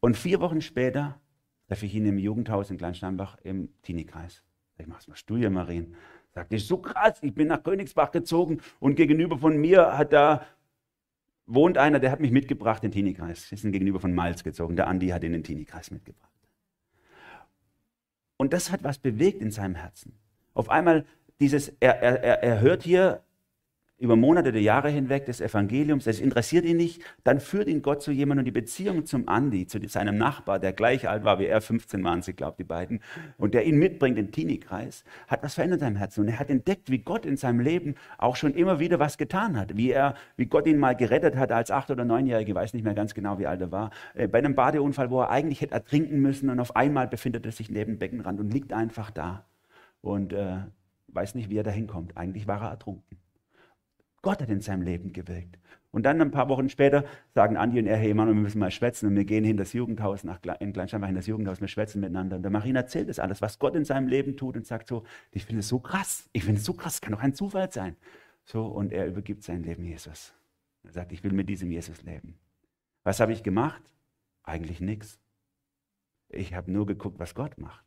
[0.00, 1.18] Und vier Wochen später
[1.66, 4.42] treffe ich ihn im Jugendhaus in Kleinsteinbach im Teenie-Kreis.
[4.76, 5.94] Ich mache mal Studie, Marien.
[6.34, 10.12] Sagt, das ist so krass, ich bin nach Königsbach gezogen und gegenüber von mir hat
[10.12, 10.44] da
[11.46, 13.48] wohnt einer, der hat mich mitgebracht in den Teenie-Kreis.
[13.48, 14.76] Sind gegenüber von Malz gezogen.
[14.76, 16.28] Der Andi hat ihn in den Teenie-Kreis mitgebracht.
[18.36, 20.18] Und das hat was bewegt in seinem Herzen.
[20.52, 21.06] Auf einmal
[21.40, 23.22] dieses, er, er, er hört hier
[24.00, 28.02] über Monate oder Jahre hinweg des Evangeliums, es interessiert ihn nicht, dann führt ihn Gott
[28.02, 31.44] zu jemandem und die Beziehung zum Andi, zu seinem Nachbar, der gleich alt war wie
[31.44, 33.00] er, 15 waren sie, glaube die beiden,
[33.36, 36.20] und der ihn mitbringt in den Teenie-Kreis, hat was verändert in seinem Herzen.
[36.22, 39.58] Und er hat entdeckt, wie Gott in seinem Leben auch schon immer wieder was getan
[39.58, 42.84] hat, wie, er, wie Gott ihn mal gerettet hat als acht- oder neunjähriger, weiß nicht
[42.84, 45.74] mehr ganz genau, wie alt er war, äh, bei einem Badeunfall, wo er eigentlich hätte
[45.74, 49.44] ertrinken müssen und auf einmal befindet er sich neben dem Beckenrand und liegt einfach da
[50.00, 50.56] und äh,
[51.08, 52.16] weiß nicht, wie er da hinkommt.
[52.16, 53.18] Eigentlich war er ertrunken.
[54.22, 55.58] Gott hat in seinem Leben gewirkt.
[55.92, 57.04] Und dann ein paar Wochen später
[57.34, 59.08] sagen Andi und er, hey Mann, wir müssen mal schwätzen.
[59.08, 62.36] Und wir gehen hin das Jugendhaus, nach, in Kleinsteinbach in das Jugendhaus, wir schwätzen miteinander.
[62.36, 65.04] Und der Marin erzählt das alles, was Gott in seinem Leben tut und sagt so,
[65.32, 67.96] ich finde es so krass, ich finde es so krass, kann doch ein Zufall sein.
[68.44, 70.32] So, und er übergibt sein Leben Jesus.
[70.84, 72.38] Er sagt, ich will mit diesem Jesus leben.
[73.02, 73.82] Was habe ich gemacht?
[74.44, 75.18] Eigentlich nichts.
[76.28, 77.84] Ich habe nur geguckt, was Gott macht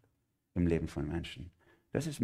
[0.56, 1.52] im Leben von Menschen.
[1.92, 2.20] Das ist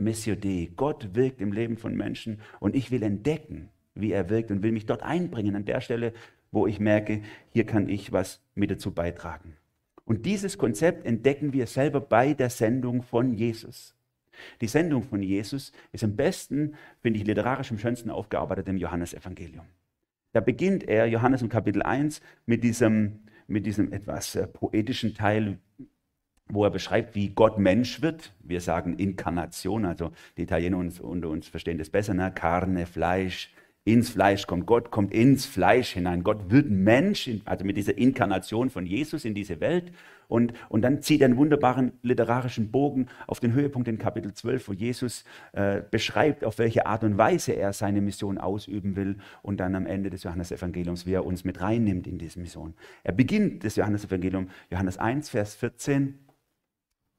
[0.00, 0.70] Missio Dei.
[0.74, 4.72] Gott wirkt im Leben von Menschen und ich will entdecken, wie er wirkt und will
[4.72, 6.12] mich dort einbringen, an der Stelle,
[6.50, 9.56] wo ich merke, hier kann ich was mit dazu beitragen.
[10.04, 13.94] Und dieses Konzept entdecken wir selber bei der Sendung von Jesus.
[14.60, 19.66] Die Sendung von Jesus ist am besten, finde ich, literarisch am schönsten aufgearbeitet im Johannesevangelium.
[20.32, 25.58] Da beginnt er, Johannes im Kapitel 1, mit diesem, mit diesem etwas äh, poetischen Teil,
[26.50, 28.32] wo er beschreibt, wie Gott Mensch wird.
[28.42, 32.32] Wir sagen Inkarnation, also die Italiener uns, unter uns verstehen das besser, ne?
[32.34, 33.52] Carne, Fleisch,
[33.84, 36.22] ins Fleisch kommt Gott, kommt ins Fleisch hinein.
[36.22, 39.92] Gott wird Mensch, also mit dieser Inkarnation von Jesus in diese Welt.
[40.28, 44.68] Und, und dann zieht er einen wunderbaren literarischen Bogen auf den Höhepunkt in Kapitel 12,
[44.68, 49.16] wo Jesus äh, beschreibt, auf welche Art und Weise er seine Mission ausüben will.
[49.42, 52.74] Und dann am Ende des Johannesevangeliums, wie er uns mit reinnimmt in diese Mission.
[53.02, 56.18] Er beginnt das Johannesevangelium, Johannes 1, Vers 14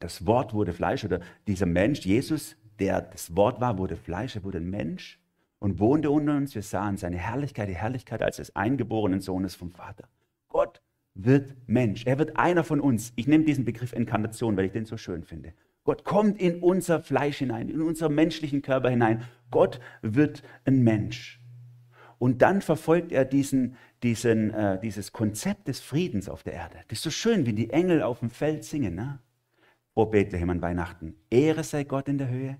[0.01, 4.43] das Wort wurde Fleisch oder dieser Mensch, Jesus, der das Wort war, wurde Fleisch, er
[4.43, 5.19] wurde ein Mensch
[5.59, 6.55] und wohnte unter uns.
[6.55, 10.07] Wir sahen seine Herrlichkeit, die Herrlichkeit als des eingeborenen Sohnes vom Vater.
[10.49, 10.81] Gott
[11.13, 12.05] wird Mensch.
[12.05, 13.13] Er wird einer von uns.
[13.15, 15.53] Ich nehme diesen Begriff Inkarnation, weil ich den so schön finde.
[15.83, 19.23] Gott kommt in unser Fleisch hinein, in unseren menschlichen Körper hinein.
[19.49, 21.39] Gott wird ein Mensch.
[22.19, 26.77] Und dann verfolgt er diesen, diesen, äh, dieses Konzept des Friedens auf der Erde.
[26.87, 28.93] Das ist so schön, wie die Engel auf dem Feld singen.
[28.93, 29.19] Ne?
[29.93, 32.57] O Bethlehem an Weihnachten, Ehre sei Gott in der Höhe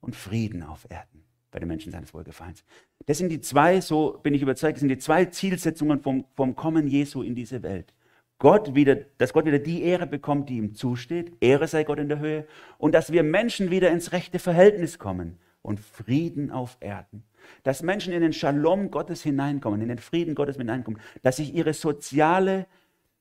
[0.00, 2.64] und Frieden auf Erden bei den Menschen seines Wohlgefallens.
[3.06, 6.54] Das sind die zwei, so bin ich überzeugt, das sind die zwei Zielsetzungen vom, vom
[6.54, 7.92] Kommen Jesu in diese Welt.
[8.38, 11.32] Gott wieder, dass Gott wieder die Ehre bekommt, die ihm zusteht.
[11.40, 12.46] Ehre sei Gott in der Höhe.
[12.78, 17.24] Und dass wir Menschen wieder ins rechte Verhältnis kommen und Frieden auf Erden.
[17.64, 21.00] Dass Menschen in den Shalom Gottes hineinkommen, in den Frieden Gottes hineinkommen.
[21.22, 22.66] Dass sich ihre soziale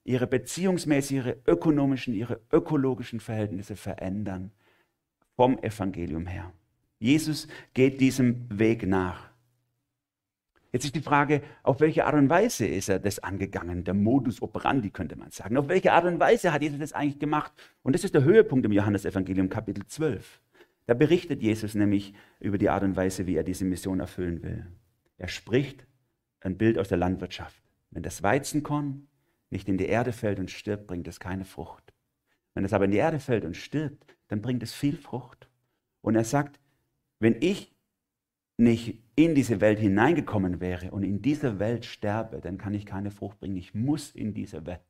[0.10, 4.52] ihre beziehungsmäßig, ihre ökonomischen, ihre ökologischen Verhältnisse verändern
[5.36, 6.52] vom Evangelium her.
[6.98, 9.30] Jesus geht diesem Weg nach.
[10.72, 13.84] Jetzt ist die Frage, auf welche Art und Weise ist er das angegangen?
[13.84, 15.58] Der Modus operandi könnte man sagen.
[15.58, 17.52] Auf welche Art und Weise hat Jesus das eigentlich gemacht?
[17.84, 20.42] Und das ist der Höhepunkt im Johannesevangelium Kapitel 12.
[20.88, 24.66] Da berichtet Jesus nämlich über die Art und Weise, wie er diese Mission erfüllen will.
[25.18, 25.86] Er spricht
[26.42, 27.62] ein Bild aus der Landwirtschaft.
[27.92, 29.09] Wenn das Weizenkorn
[29.50, 31.94] nicht in die Erde fällt und stirbt, bringt es keine Frucht.
[32.54, 35.50] Wenn es aber in die Erde fällt und stirbt, dann bringt es viel Frucht.
[36.02, 36.60] Und er sagt,
[37.20, 37.74] wenn ich
[38.58, 43.12] nicht in diese Welt hineingekommen wäre und in dieser Welt sterbe, dann kann ich keine
[43.12, 43.58] Frucht bringen.
[43.58, 44.82] Ich muss in dieser Welt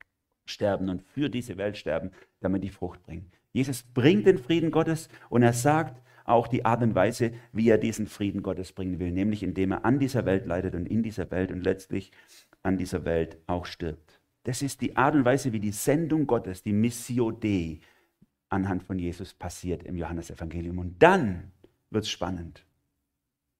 [0.45, 3.25] sterben und für diese Welt sterben, damit ich Frucht bringe.
[3.51, 7.77] Jesus bringt den Frieden Gottes und er sagt auch die Art und Weise, wie er
[7.77, 11.29] diesen Frieden Gottes bringen will, nämlich indem er an dieser Welt leidet und in dieser
[11.31, 12.11] Welt und letztlich
[12.61, 14.18] an dieser Welt auch stirbt.
[14.49, 17.81] Das ist die Art und Weise, wie die Sendung Gottes, die Missio Dei,
[18.49, 20.79] anhand von Jesus passiert im Johannesevangelium.
[20.79, 21.51] Und dann
[21.91, 22.65] wird es spannend.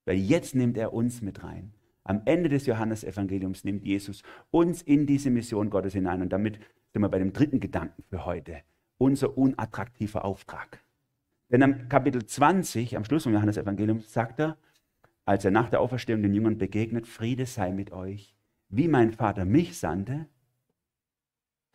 [0.06, 1.76] Weil jetzt nimmt er uns mit rein.
[2.06, 6.24] Am Ende des Johannesevangeliums nimmt Jesus uns in diese Mission Gottes hinein.
[6.24, 6.60] Und damit
[6.92, 8.64] sind wir bei dem dritten Gedanken für heute.
[8.98, 10.84] Unser unattraktiver Auftrag.
[11.52, 14.58] Denn am Kapitel 20, am Schluss vom Johannesevangelium, sagt er,
[15.24, 18.34] als er nach der Auferstehung den Jüngern begegnet, Friede sei mit euch.
[18.70, 20.26] Wie mein Vater mich sandte,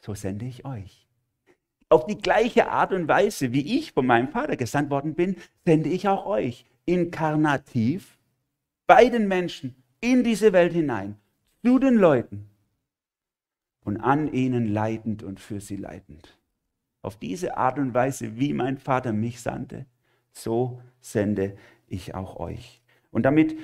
[0.05, 1.07] so sende ich euch.
[1.89, 5.89] Auf die gleiche Art und Weise, wie ich von meinem Vater gesandt worden bin, sende
[5.89, 8.19] ich auch euch inkarnativ
[8.87, 11.17] bei den Menschen in diese Welt hinein,
[11.65, 12.51] zu den Leuten
[13.85, 16.37] und an ihnen leidend und für sie leidend.
[17.01, 19.87] Auf diese Art und Weise, wie mein Vater mich sandte,
[20.33, 22.83] so sende ich auch euch.
[23.11, 23.57] Und damit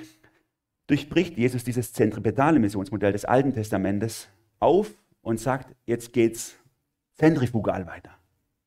[0.87, 4.27] durchbricht Jesus dieses zentripetale Missionsmodell des Alten Testamentes
[4.59, 4.91] auf
[5.21, 6.55] und sagt, jetzt geht's
[7.13, 8.11] zentrifugal weiter.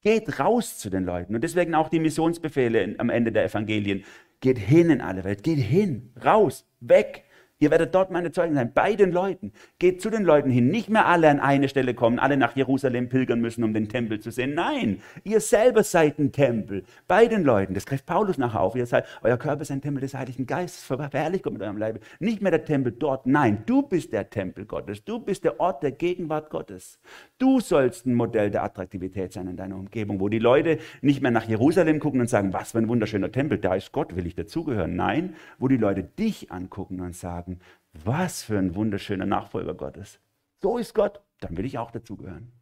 [0.01, 1.35] Geht raus zu den Leuten.
[1.35, 4.05] Und deswegen auch die Missionsbefehle am Ende der Evangelien.
[4.40, 5.43] Geht hin in alle Welt.
[5.43, 7.23] Geht hin, raus, weg.
[7.61, 9.53] Ihr werdet dort meine Zeugen sein, bei den Leuten.
[9.79, 10.69] Geht zu den Leuten hin.
[10.69, 14.19] Nicht mehr alle an eine Stelle kommen, alle nach Jerusalem pilgern müssen, um den Tempel
[14.19, 14.55] zu sehen.
[14.55, 17.73] Nein, ihr selber seid ein Tempel, bei den Leuten.
[17.75, 18.75] Das greift Paulus nachher auf.
[18.75, 22.01] Ihr seid, euer Körper ist ein Tempel des Heiligen Geistes, verherrlicht mit eurem Leibe.
[22.19, 23.25] Nicht mehr der Tempel dort.
[23.27, 25.05] Nein, du bist der Tempel Gottes.
[25.05, 26.99] Du bist der Ort der Gegenwart Gottes.
[27.38, 31.31] Du sollst ein Modell der Attraktivität sein in deiner Umgebung, wo die Leute nicht mehr
[31.31, 34.35] nach Jerusalem gucken und sagen, was für ein wunderschöner Tempel, da ist Gott, will ich
[34.35, 34.97] dazugehören.
[34.97, 37.61] Nein, wo die Leute dich angucken und sagen, sagen,
[37.92, 40.18] was für ein wunderschöner Nachfolger Gottes.
[40.62, 42.52] So ist Gott, dann will ich auch dazugehören.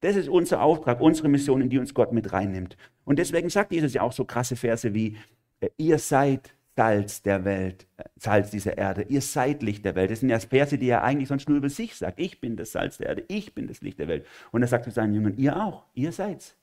[0.00, 2.76] Das ist unser Auftrag, unsere Mission, in die uns Gott mit reinnimmt.
[3.04, 5.16] Und deswegen sagt Jesus ja auch so krasse Verse wie,
[5.60, 10.12] äh, ihr seid Salz der Welt, äh, Salz dieser Erde, ihr seid Licht der Welt.
[10.12, 12.20] Das sind ja Verse, die er eigentlich sonst nur über sich sagt.
[12.20, 14.24] Ich bin das Salz der Erde, ich bin das Licht der Welt.
[14.52, 16.56] Und er sagt zu seinen Jüngern, ihr auch, ihr seid's.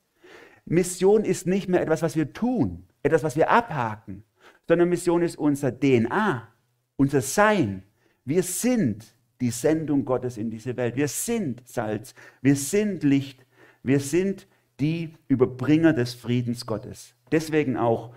[0.63, 4.23] Mission ist nicht mehr etwas, was wir tun, etwas, was wir abhaken,
[4.67, 6.54] sondern Mission ist unser DNA
[6.97, 7.83] unser Sein.
[8.23, 9.05] Wir sind
[9.41, 10.95] die Sendung Gottes in diese Welt.
[10.95, 12.15] Wir sind Salz.
[12.41, 13.45] Wir sind Licht.
[13.83, 14.47] Wir sind
[14.79, 17.15] die Überbringer des Friedens Gottes.
[17.31, 18.13] Deswegen auch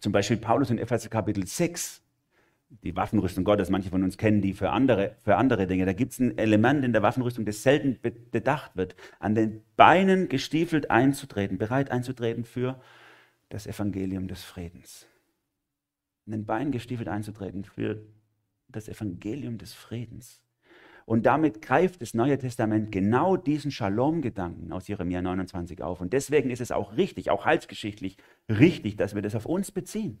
[0.00, 2.02] zum Beispiel Paulus in Epheser Kapitel 6,
[2.82, 5.86] die Waffenrüstung Gottes, manche von uns kennen die für andere, für andere Dinge.
[5.86, 7.98] Da gibt es ein Element in der Waffenrüstung, das selten
[8.32, 12.80] bedacht wird, an den Beinen gestiefelt einzutreten, bereit einzutreten für
[13.48, 15.06] das Evangelium des Friedens
[16.26, 18.02] in den Beinen gestiefelt einzutreten für
[18.68, 20.42] das Evangelium des Friedens.
[21.06, 26.00] Und damit greift das Neue Testament genau diesen Shalom-Gedanken aus Jeremia 29 auf.
[26.00, 28.16] Und deswegen ist es auch richtig, auch heilsgeschichtlich
[28.48, 30.18] richtig, dass wir das auf uns beziehen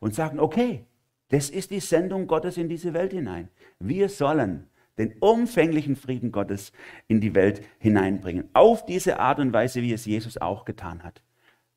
[0.00, 0.86] und sagen, okay,
[1.28, 3.48] das ist die Sendung Gottes in diese Welt hinein.
[3.78, 4.66] Wir sollen
[4.98, 6.72] den umfänglichen Frieden Gottes
[7.06, 8.48] in die Welt hineinbringen.
[8.54, 11.22] Auf diese Art und Weise, wie es Jesus auch getan hat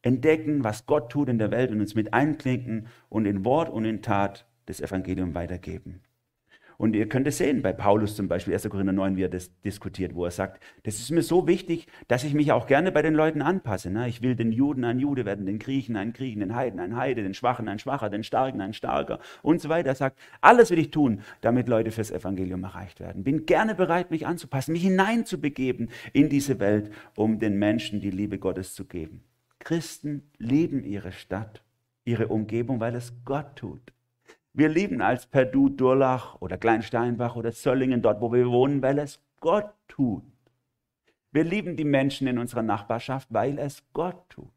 [0.07, 3.83] entdecken, was Gott tut in der Welt und uns mit einklinken und in Wort und
[3.83, 6.01] in Tat das Evangelium weitergeben.
[6.77, 8.69] Und ihr könnt es sehen bei Paulus zum Beispiel, 1.
[8.69, 12.23] Korinther 9, wie er das diskutiert, wo er sagt, das ist mir so wichtig, dass
[12.23, 13.89] ich mich auch gerne bei den Leuten anpasse.
[13.89, 14.07] Ne?
[14.07, 17.23] Ich will den Juden ein Jude werden, den Griechen ein Griechen, den Heiden ein Heide,
[17.23, 19.89] den Schwachen ein Schwacher, den Starken ein Starker und so weiter.
[19.89, 23.23] Er sagt, alles will ich tun, damit Leute fürs Evangelium erreicht werden.
[23.23, 28.37] Bin gerne bereit, mich anzupassen, mich hineinzubegeben in diese Welt, um den Menschen die Liebe
[28.37, 29.23] Gottes zu geben.
[29.67, 31.61] Christen lieben ihre Stadt,
[32.05, 33.81] ihre Umgebung, weil es Gott tut.
[34.53, 39.19] Wir lieben als Perdu, Durlach oder Kleinsteinbach oder Zöllingen dort, wo wir wohnen, weil es
[39.41, 40.23] Gott tut.
[41.33, 44.53] Wir lieben die Menschen in unserer Nachbarschaft, weil es Gott tut.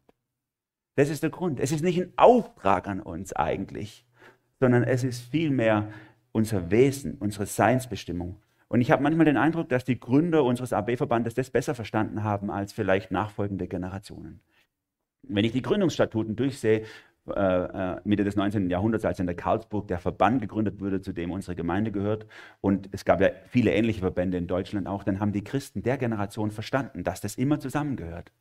[0.94, 1.58] Das ist der Grund.
[1.58, 4.06] Es ist nicht ein Auftrag an uns eigentlich,
[4.60, 5.90] sondern es ist vielmehr
[6.30, 8.36] unser Wesen, unsere Seinsbestimmung.
[8.68, 12.48] Und ich habe manchmal den Eindruck, dass die Gründer unseres AB-Verbandes das besser verstanden haben
[12.48, 14.40] als vielleicht nachfolgende Generationen.
[15.22, 16.85] Wenn ich die Gründungsstatuten durchsehe,
[17.28, 18.70] äh, äh Mitte des 19.
[18.70, 22.26] Jahrhunderts, als in der Karlsburg der Verband gegründet wurde, zu dem unsere Gemeinde gehört,
[22.61, 25.98] und es gab ja viele ähnliche Verbände in Deutschland auch, dann haben die Christen der
[25.98, 28.33] Generation verstanden, dass das immer zusammengehört.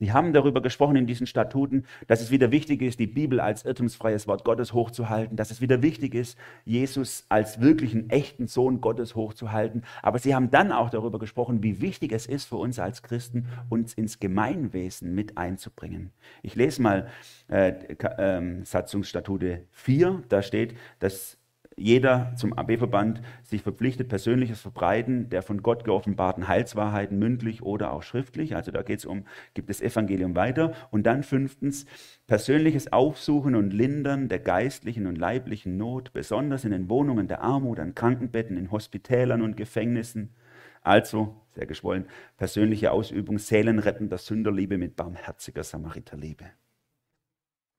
[0.00, 3.64] Sie haben darüber gesprochen in diesen Statuten, dass es wieder wichtig ist, die Bibel als
[3.64, 9.14] irrtumsfreies Wort Gottes hochzuhalten, dass es wieder wichtig ist, Jesus als wirklichen, echten Sohn Gottes
[9.14, 9.84] hochzuhalten.
[10.02, 13.46] Aber sie haben dann auch darüber gesprochen, wie wichtig es ist für uns als Christen,
[13.68, 16.10] uns ins Gemeinwesen mit einzubringen.
[16.42, 17.08] Ich lese mal
[17.48, 21.38] äh, äh, Satzungsstatute 4, da steht, dass
[21.76, 28.02] jeder zum AB-Verband sich verpflichtet, persönliches Verbreiten der von Gott geoffenbarten Heilswahrheiten mündlich oder auch
[28.02, 28.54] schriftlich.
[28.54, 30.72] Also da geht es um, gibt das Evangelium weiter.
[30.90, 31.86] Und dann fünftens,
[32.26, 37.80] persönliches Aufsuchen und Lindern der geistlichen und leiblichen Not, besonders in den Wohnungen der Armut,
[37.80, 40.34] an Krankenbetten, in Hospitälern und Gefängnissen.
[40.82, 42.06] Also, sehr geschwollen,
[42.36, 46.44] persönliche Ausübung, Seelenrettender Sünderliebe mit barmherziger Samariterliebe.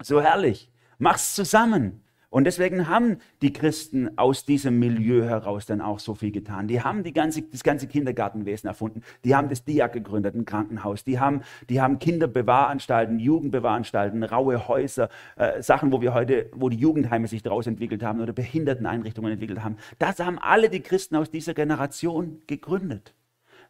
[0.01, 0.71] So herrlich.
[0.97, 2.05] Mach's zusammen.
[2.36, 6.67] Und deswegen haben die Christen aus diesem Milieu heraus dann auch so viel getan.
[6.67, 9.04] Die haben die ganze, das ganze Kindergartenwesen erfunden.
[9.24, 11.06] Die haben das DIAK gegründet, ein Krankenhaus.
[11.06, 16.76] Die haben, die haben Kinderbewahranstalten, Jugendbewahranstalten, raue Häuser, äh, Sachen, wo wir heute, wo die
[16.76, 19.78] Jugendheime sich daraus entwickelt haben oder Behinderteneinrichtungen entwickelt haben.
[19.98, 23.13] Das haben alle die Christen aus dieser Generation gegründet.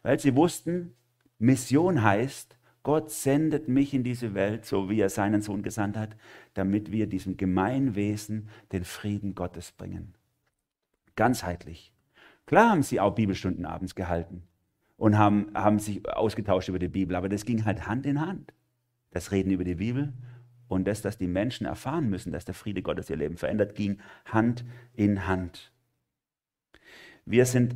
[0.02, 0.92] Weil sie wussten,
[1.38, 6.16] Mission heißt, Gott sendet mich in diese Welt, so wie er seinen Sohn gesandt hat,
[6.54, 10.14] damit wir diesem Gemeinwesen den Frieden Gottes bringen.
[11.16, 11.92] Ganzheitlich.
[12.46, 14.44] Klar haben sie auch Bibelstunden abends gehalten
[14.96, 18.52] und haben, haben sich ausgetauscht über die Bibel, aber das ging halt Hand in Hand.
[19.10, 20.12] Das Reden über die Bibel
[20.68, 23.98] und das, dass die Menschen erfahren müssen, dass der Friede Gottes ihr Leben verändert, ging
[24.26, 25.72] Hand in Hand.
[27.24, 27.74] Wir sind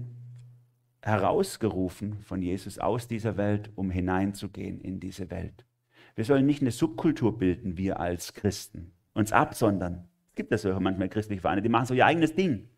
[1.03, 5.65] herausgerufen von Jesus aus dieser Welt, um hineinzugehen in diese Welt.
[6.15, 10.09] Wir sollen nicht eine Subkultur bilden, wir als Christen, uns absondern.
[10.31, 12.69] Es gibt ja so manchmal christliche Vereine, die machen so ihr eigenes Ding.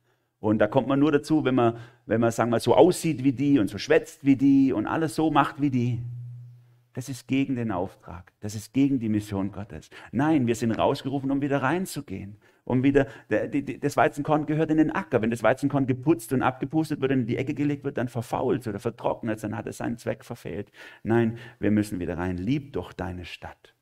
[0.40, 3.32] Und da kommt man nur dazu, wenn man, wenn man sagen wir, so aussieht wie
[3.32, 6.02] die und so schwätzt wie die und alles so macht wie die.
[6.94, 8.32] Das ist gegen den Auftrag.
[8.40, 9.90] Das ist gegen die Mission Gottes.
[10.10, 12.36] Nein, wir sind rausgerufen, um wieder reinzugehen.
[12.64, 15.20] Um wieder, das Weizenkorn gehört in den Acker.
[15.20, 18.68] Wenn das Weizenkorn geputzt und abgepustet wird und in die Ecke gelegt wird, dann verfault
[18.68, 20.70] oder vertrocknet, dann hat es seinen Zweck verfehlt.
[21.02, 22.36] Nein, wir müssen wieder rein.
[22.36, 23.74] Lieb doch deine Stadt.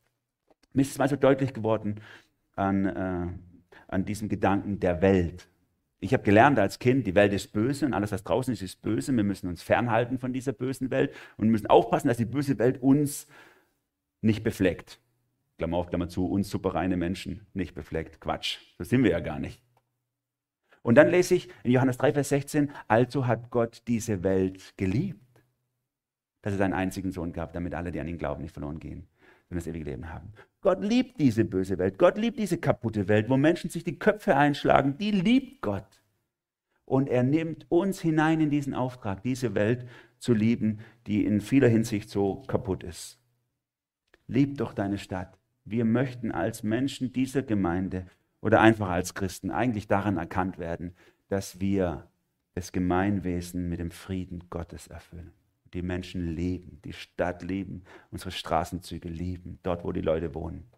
[0.73, 1.97] Mir ist es mal so deutlich geworden
[2.55, 3.27] an, äh,
[3.89, 5.50] an diesem Gedanken der Welt.
[6.01, 8.81] Ich habe gelernt als Kind, die Welt ist böse und alles, was draußen ist, ist
[8.81, 9.15] böse.
[9.15, 12.83] Wir müssen uns fernhalten von dieser bösen Welt und müssen aufpassen, dass die böse Welt
[12.83, 13.27] uns
[14.23, 14.99] nicht befleckt.
[15.59, 18.19] Klammer auf, Klammer zu, uns superreine Menschen nicht befleckt.
[18.19, 19.63] Quatsch, so sind wir ja gar nicht.
[20.83, 25.21] Und dann lese ich in Johannes 3, Vers 16, also hat Gott diese Welt geliebt,
[26.41, 29.07] dass er seinen einzigen Sohn gab, damit alle, die an ihn glauben, nicht verloren gehen,
[29.51, 30.33] sondern das ewige Leben haben.
[30.61, 31.99] Gott liebt diese böse Welt.
[31.99, 34.97] Gott liebt diese kaputte Welt, wo Menschen sich die Köpfe einschlagen.
[34.97, 36.01] Die liebt Gott.
[36.85, 39.87] Und er nimmt uns hinein in diesen Auftrag, diese Welt
[40.19, 43.19] zu lieben, die in vieler Hinsicht so kaputt ist.
[44.29, 45.37] Lieb doch deine Stadt.
[45.65, 48.07] Wir möchten als Menschen dieser Gemeinde
[48.41, 50.95] oder einfach als Christen eigentlich daran erkannt werden,
[51.29, 52.09] dass wir
[52.55, 55.33] das Gemeinwesen mit dem Frieden Gottes erfüllen
[55.75, 60.69] die Menschen lieben, die Stadt lieben, unsere Straßenzüge lieben, dort, wo die Leute wohnen.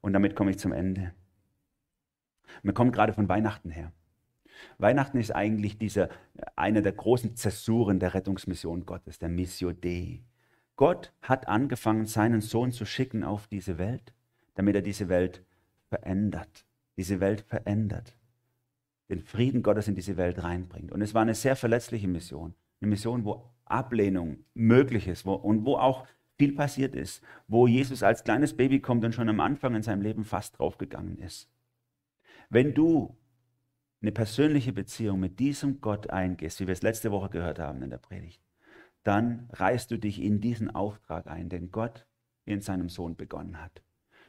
[0.00, 1.12] Und damit komme ich zum Ende.
[2.62, 3.92] Wir kommen gerade von Weihnachten her.
[4.78, 6.08] Weihnachten ist eigentlich dieser,
[6.54, 10.22] eine der großen Zäsuren der Rettungsmission Gottes, der Missio Dei.
[10.76, 14.12] Gott hat angefangen, seinen Sohn zu schicken auf diese Welt,
[14.54, 15.42] damit er diese Welt
[15.88, 16.66] verändert.
[16.96, 18.16] Diese Welt verändert.
[19.08, 20.92] Den Frieden Gottes in diese Welt reinbringt.
[20.92, 22.54] Und es war eine sehr verletzliche Mission.
[22.80, 26.06] Eine Mission, wo Ablehnung möglich ist wo, und wo auch
[26.38, 30.02] viel passiert ist, wo Jesus als kleines Baby kommt und schon am Anfang in seinem
[30.02, 31.50] Leben fast draufgegangen ist.
[32.50, 33.16] Wenn du
[34.02, 37.90] eine persönliche Beziehung mit diesem Gott eingehst, wie wir es letzte Woche gehört haben in
[37.90, 38.42] der Predigt,
[39.02, 42.06] dann reißt du dich in diesen Auftrag ein, den Gott
[42.44, 43.82] in seinem Sohn begonnen hat.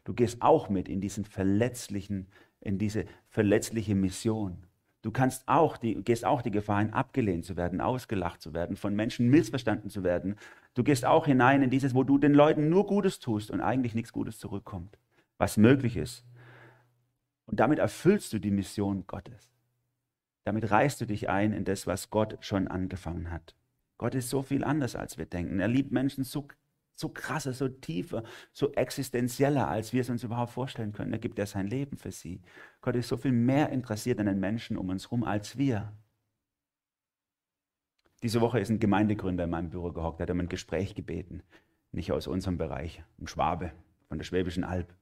[0.04, 2.28] Du gehst auch mit in diesen verletzlichen,
[2.62, 4.67] in diese verletzliche Mission.
[5.08, 8.76] Du kannst auch die, gehst auch die Gefahr hin, abgelehnt zu werden, ausgelacht zu werden,
[8.76, 10.36] von Menschen missverstanden zu werden.
[10.74, 13.96] Du gehst auch hinein in dieses, wo du den Leuten nur Gutes tust und eigentlich
[13.96, 14.98] nichts Gutes zurückkommt,
[15.38, 16.26] was möglich ist.
[17.46, 19.50] Und damit erfüllst du die Mission Gottes.
[20.44, 23.56] Damit reißt du dich ein in das, was Gott schon angefangen hat.
[23.98, 25.62] Gott ist so viel anders, als wir denken.
[25.62, 26.50] Er liebt Menschen so
[26.98, 31.14] so krasser, so tiefer, so existenzieller, als wir es uns überhaupt vorstellen können.
[31.14, 32.42] Er gibt er sein Leben für sie.
[32.82, 35.94] Gott ist so viel mehr interessiert an den Menschen um uns herum als wir.
[38.24, 41.44] Diese Woche ist ein Gemeindegründer in meinem Büro gehockt, hat um ein Gespräch gebeten.
[41.92, 43.72] Nicht aus unserem Bereich, ein Schwabe
[44.08, 44.96] von der Schwäbischen Alb.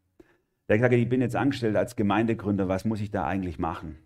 [0.67, 3.97] Der hat gesagt, ich bin jetzt angestellt als Gemeindegründer, was muss ich da eigentlich machen?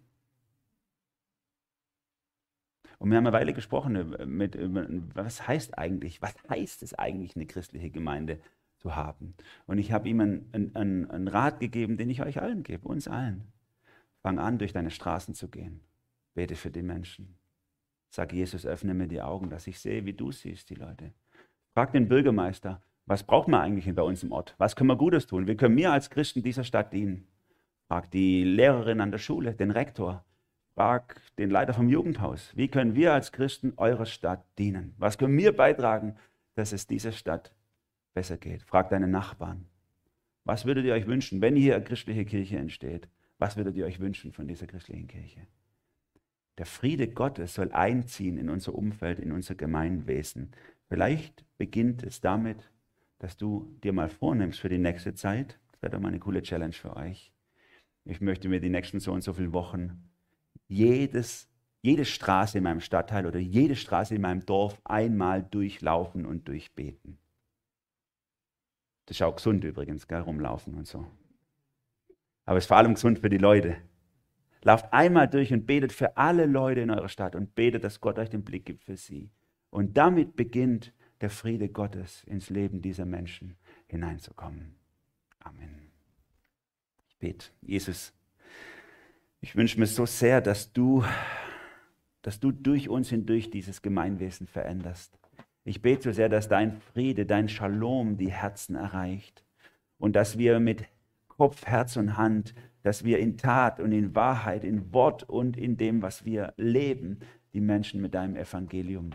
[3.00, 4.58] Und wir haben eine Weile gesprochen mit,
[5.16, 8.40] was heißt eigentlich, was heißt es eigentlich, eine christliche Gemeinde
[8.78, 9.34] zu haben?
[9.66, 13.08] Und ich habe ihm einen, einen, einen Rat gegeben, den ich euch allen gebe, uns
[13.08, 13.46] allen.
[14.22, 15.80] Fang an, durch deine Straßen zu gehen.
[16.34, 17.36] Bete für die Menschen.
[18.10, 21.14] Sag Jesus, öffne mir die Augen, dass ich sehe, wie du siehst, die Leute.
[21.74, 24.56] Frag den Bürgermeister, was braucht man eigentlich bei uns im Ort?
[24.58, 25.48] Was können wir Gutes tun?
[25.48, 27.28] Wie können wir als Christen dieser Stadt dienen?
[27.88, 30.26] Frag die Lehrerin an der Schule, den Rektor.
[30.80, 34.96] Frag den Leiter vom Jugendhaus, wie können wir als Christen eurer Stadt dienen?
[34.98, 36.16] Was können wir beitragen,
[36.56, 37.54] dass es dieser Stadt
[38.14, 38.64] besser geht?
[38.64, 39.66] Frag deine Nachbarn.
[40.46, 43.10] Was würdet ihr euch wünschen, wenn hier eine christliche Kirche entsteht?
[43.40, 45.42] Was würdet ihr euch wünschen von dieser christlichen Kirche?
[46.58, 50.52] Der Friede Gottes soll einziehen in unser Umfeld, in unser Gemeinwesen.
[50.88, 52.72] Vielleicht beginnt es damit,
[53.18, 56.42] dass du dir mal vornimmst für die nächste Zeit, das wäre doch mal eine coole
[56.42, 57.34] Challenge für euch,
[58.06, 60.10] Ich möchte mir die nächsten so und so viele Wochen
[60.70, 61.50] jedes,
[61.82, 67.18] jede Straße in meinem Stadtteil oder jede Straße in meinem Dorf einmal durchlaufen und durchbeten.
[69.06, 71.06] Das ist auch gesund übrigens, gell, rumlaufen und so.
[72.46, 73.78] Aber es ist vor allem gesund für die Leute.
[74.62, 78.20] Lauft einmal durch und betet für alle Leute in eurer Stadt und betet, dass Gott
[78.20, 79.32] euch den Blick gibt für sie.
[79.70, 83.56] Und damit beginnt der Friede Gottes ins Leben dieser Menschen
[83.88, 84.76] hineinzukommen.
[85.40, 85.92] Amen.
[87.08, 88.14] Ich bete, Jesus,
[89.42, 91.04] ich wünsche mir so sehr, dass du,
[92.22, 95.18] dass du durch uns hindurch dieses Gemeinwesen veränderst.
[95.64, 99.44] Ich bete so sehr, dass dein Friede, dein Shalom die Herzen erreicht
[99.98, 100.86] und dass wir mit
[101.28, 105.78] Kopf, Herz und Hand, dass wir in Tat und in Wahrheit, in Wort und in
[105.78, 107.20] dem, was wir leben,
[107.54, 109.12] die Menschen mit deinem Evangelium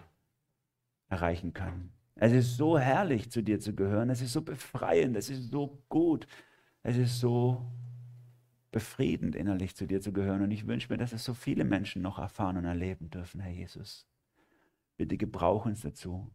[1.08, 1.92] erreichen können.
[2.16, 4.10] Es ist so herrlich, zu dir zu gehören.
[4.10, 5.16] Es ist so befreiend.
[5.16, 6.26] Es ist so gut.
[6.82, 7.60] Es ist so
[8.74, 10.42] befriedend, innerlich zu dir zu gehören.
[10.42, 13.52] Und ich wünsche mir, dass es so viele Menschen noch erfahren und erleben dürfen, Herr
[13.52, 14.08] Jesus.
[14.96, 16.28] Bitte gebrauch uns dazu.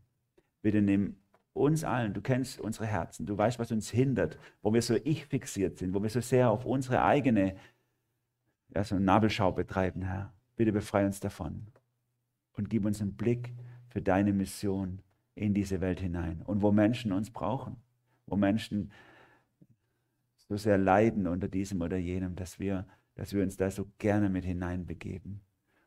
[0.61, 1.17] Bitte nimm
[1.51, 5.25] uns allen, du kennst unsere Herzen, du weißt, was uns hindert, wo wir so ich
[5.25, 7.57] fixiert sind, wo wir so sehr auf unsere eigene
[8.73, 10.31] ja, so Nabelschau betreiben, Herr.
[10.55, 11.67] Bitte befreie uns davon
[12.53, 13.53] und gib uns einen Blick
[13.89, 15.01] für deine Mission
[15.35, 16.41] in diese Welt hinein.
[16.45, 17.75] Und wo Menschen uns brauchen,
[18.27, 18.91] wo Menschen
[20.49, 24.29] so sehr leiden unter diesem oder jenem, dass wir, dass wir uns da so gerne
[24.29, 25.41] mit hineinbegeben,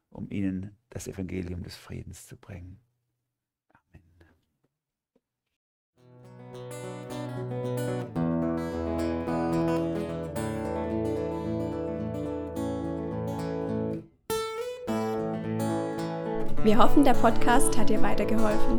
[0.08, 2.80] um ihnen das Evangelium des Friedens zu bringen.
[16.62, 18.78] Wir hoffen, der Podcast hat dir weitergeholfen.